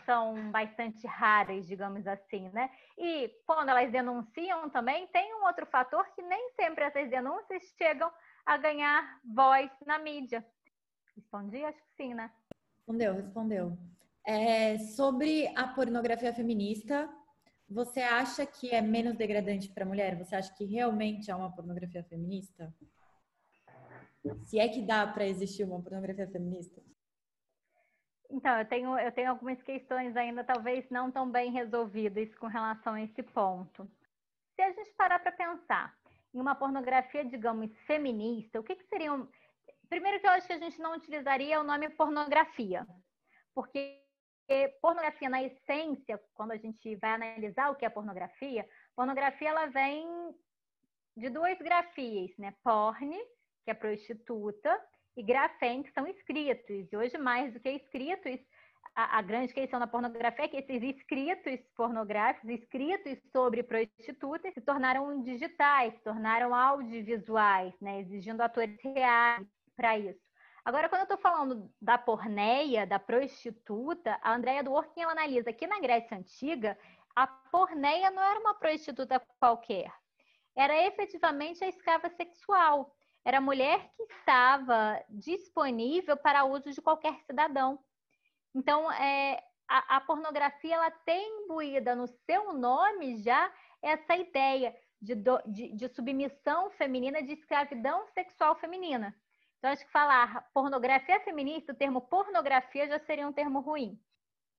são 0.05 0.51
bastante 0.51 1.07
raras, 1.07 1.65
digamos 1.65 2.05
assim, 2.05 2.49
né? 2.49 2.69
E 2.97 3.31
quando 3.45 3.69
elas 3.69 3.89
denunciam 3.89 4.69
também, 4.69 5.07
tem 5.07 5.33
um 5.35 5.45
outro 5.45 5.65
fator 5.67 6.05
que 6.13 6.21
nem 6.21 6.49
sempre 6.59 6.83
essas 6.83 7.09
denúncias 7.09 7.63
chegam 7.77 8.11
a 8.45 8.57
ganhar 8.57 9.21
voz 9.23 9.71
na 9.85 9.97
mídia. 9.97 10.45
Respondi? 11.15 11.63
Acho 11.63 11.81
que 11.83 11.95
sim, 11.95 12.13
né? 12.13 12.29
Respondeu, 12.79 13.13
respondeu. 13.13 13.77
É, 14.25 14.77
sobre 14.77 15.47
a 15.55 15.69
pornografia 15.69 16.33
feminista, 16.33 17.09
você 17.69 17.99
acha 17.99 18.45
que 18.45 18.71
é 18.71 18.81
menos 18.81 19.15
degradante 19.15 19.69
para 19.69 19.83
a 19.83 19.87
mulher? 19.87 20.17
Você 20.17 20.35
acha 20.35 20.53
que 20.53 20.65
realmente 20.65 21.29
é 21.29 21.35
uma 21.35 21.53
pornografia 21.53 22.03
feminista? 22.03 22.73
Se 24.43 24.59
é 24.59 24.67
que 24.67 24.81
dá 24.81 25.05
para 25.05 25.27
existir 25.27 25.63
uma 25.63 25.81
pornografia 25.81 26.27
feminista? 26.27 26.81
Então, 28.29 28.59
eu 28.59 28.65
tenho, 28.65 28.99
eu 28.99 29.11
tenho 29.11 29.29
algumas 29.29 29.61
questões 29.61 30.15
ainda 30.15 30.43
talvez 30.43 30.89
não 30.89 31.11
tão 31.11 31.29
bem 31.29 31.51
resolvidas 31.51 32.33
com 32.35 32.47
relação 32.47 32.93
a 32.93 33.01
esse 33.01 33.23
ponto. 33.23 33.89
Se 34.55 34.61
a 34.61 34.71
gente 34.71 34.91
parar 34.93 35.19
para 35.19 35.31
pensar 35.31 35.97
em 36.33 36.39
uma 36.39 36.55
pornografia, 36.55 37.23
digamos, 37.23 37.71
feminista, 37.85 38.59
o 38.59 38.63
que, 38.63 38.75
que 38.75 38.87
seriam. 38.87 39.29
Primeiro, 39.89 40.19
que 40.19 40.27
eu 40.27 40.31
acho 40.31 40.47
que 40.47 40.53
a 40.53 40.59
gente 40.59 40.79
não 40.79 40.95
utilizaria 40.95 41.59
o 41.61 41.63
nome 41.63 41.89
pornografia, 41.89 42.85
porque 43.55 44.01
pornografia, 44.81 45.29
na 45.29 45.43
essência, 45.43 46.21
quando 46.33 46.51
a 46.51 46.57
gente 46.57 46.95
vai 46.95 47.11
analisar 47.11 47.69
o 47.69 47.75
que 47.75 47.85
é 47.85 47.89
pornografia, 47.89 48.67
pornografia 48.95 49.49
ela 49.49 49.65
vem 49.67 50.07
de 51.15 51.29
duas 51.29 51.57
grafias, 51.57 52.31
né? 52.37 52.53
Porne, 52.63 53.19
que 53.63 53.71
é 53.71 53.73
prostituta, 53.73 54.79
e 55.17 55.23
grafém, 55.23 55.81
que 55.81 55.91
são 55.91 56.07
escritos. 56.07 56.87
E 56.91 56.95
hoje, 56.95 57.17
mais 57.17 57.51
do 57.51 57.59
que 57.59 57.69
escritos, 57.69 58.39
a, 58.95 59.17
a, 59.17 59.21
grande 59.21 59.53
questão 59.53 59.79
da 59.79 59.87
pornografia 59.87 60.45
é 60.45 60.47
que 60.47 60.57
esses 60.57 60.95
escritos 60.95 61.59
pornográficos, 61.75 62.49
escritos 62.49 63.17
sobre 63.31 63.63
prostitutas, 63.63 64.53
se 64.53 64.61
tornaram 64.61 65.21
digitais, 65.23 65.93
se 65.95 66.03
tornaram 66.03 66.53
audiovisuais, 66.53 67.73
né? 67.81 68.01
exigindo 68.01 68.41
atores 68.41 68.79
reais 68.83 69.45
para 69.75 69.97
isso. 69.97 70.26
Agora, 70.67 70.89
quando 70.89 70.99
eu 70.99 71.03
estou 71.03 71.17
falando 71.17 71.73
da 71.81 71.97
porneia, 71.97 72.85
da 72.85 72.99
prostituta, 72.99 74.19
a 74.21 74.33
Andrea 74.33 74.61
Dworkin 74.61 74.99
ela 74.99 75.13
analisa 75.13 75.53
que 75.53 75.65
na 75.65 75.79
Grécia 75.79 76.17
Antiga, 76.17 76.77
a 77.15 77.25
porneia 77.25 78.11
não 78.11 78.21
era 78.21 78.37
uma 78.37 78.53
prostituta 78.53 79.17
qualquer. 79.39 79.89
Era 80.53 80.75
efetivamente 80.85 81.63
a 81.63 81.69
escrava 81.69 82.09
sexual. 82.09 82.93
Era 83.23 83.37
a 83.37 83.41
mulher 83.41 83.89
que 83.95 84.03
estava 84.11 85.01
disponível 85.07 86.17
para 86.17 86.43
uso 86.43 86.69
de 86.69 86.81
qualquer 86.81 87.17
cidadão. 87.21 87.79
Então, 88.53 88.91
é, 88.91 89.41
a, 89.69 89.95
a 89.95 90.01
pornografia 90.01 90.75
ela 90.75 90.91
tem 90.91 91.45
imbuída 91.45 91.95
no 91.95 92.07
seu 92.07 92.51
nome 92.51 93.23
já 93.23 93.49
essa 93.81 94.17
ideia 94.17 94.75
de, 95.01 95.15
do, 95.15 95.41
de, 95.45 95.71
de 95.71 95.87
submissão 95.87 96.69
feminina, 96.71 97.23
de 97.23 97.31
escravidão 97.31 98.05
sexual 98.07 98.53
feminina. 98.55 99.15
Então, 99.57 99.71
acho 99.71 99.85
que 99.85 99.91
falar 99.91 100.47
pornografia 100.53 101.19
feminista, 101.21 101.71
o 101.71 101.75
termo 101.75 102.01
pornografia 102.01 102.87
já 102.87 102.99
seria 102.99 103.27
um 103.27 103.33
termo 103.33 103.59
ruim. 103.59 103.99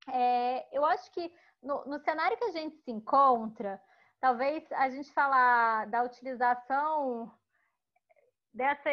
É, 0.07 0.67
eu 0.75 0.85
acho 0.85 1.09
que 1.11 1.33
no, 1.61 1.85
no, 1.85 1.99
cenário 1.99 2.37
que 2.37 2.45
a 2.45 2.51
gente 2.51 2.77
se 2.77 2.91
encontra, 2.91 3.81
talvez 4.19 4.69
a 4.71 4.89
gente 4.89 5.11
falar 5.13 5.87
da 5.87 6.03
utilização 6.03 7.31
dessa 8.53 8.89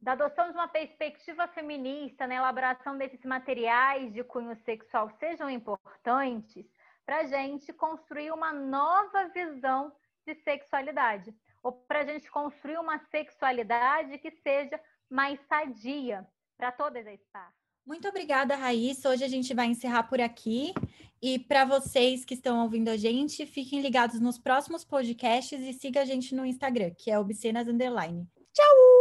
da 0.00 0.12
adoção 0.12 0.50
de 0.50 0.54
uma 0.56 0.68
perspectiva 0.68 1.48
feminista 1.48 2.26
na 2.26 2.36
elaboração 2.36 2.96
desses 2.96 3.24
materiais 3.24 4.12
de 4.12 4.22
cunho 4.22 4.54
sexual 4.64 5.10
sejam 5.18 5.50
importantes 5.50 6.64
para 7.04 7.18
a 7.18 7.24
gente 7.24 7.72
construir 7.72 8.30
uma 8.30 8.52
nova 8.52 9.28
visão 9.28 9.92
de 10.24 10.36
sexualidade 10.36 11.34
ou 11.68 11.72
para 11.72 12.00
a 12.00 12.04
gente 12.06 12.30
construir 12.30 12.78
uma 12.78 12.98
sexualidade 13.10 14.16
que 14.16 14.30
seja 14.30 14.80
mais 15.10 15.38
sadia 15.46 16.26
para 16.56 16.72
todas 16.72 17.06
as 17.06 17.20
partes. 17.30 17.58
Muito 17.86 18.08
obrigada, 18.08 18.56
Raíssa. 18.56 19.10
Hoje 19.10 19.22
a 19.22 19.28
gente 19.28 19.52
vai 19.52 19.66
encerrar 19.66 20.04
por 20.04 20.18
aqui. 20.18 20.72
E 21.20 21.38
para 21.38 21.66
vocês 21.66 22.24
que 22.24 22.32
estão 22.32 22.62
ouvindo 22.62 22.88
a 22.88 22.96
gente, 22.96 23.44
fiquem 23.44 23.82
ligados 23.82 24.18
nos 24.18 24.38
próximos 24.38 24.82
podcasts 24.82 25.60
e 25.60 25.74
siga 25.74 26.00
a 26.00 26.04
gente 26.06 26.34
no 26.34 26.46
Instagram, 26.46 26.90
que 26.96 27.10
é 27.10 27.18
Obscenas 27.18 27.68
Underline. 27.68 28.26
Tchau! 28.54 28.97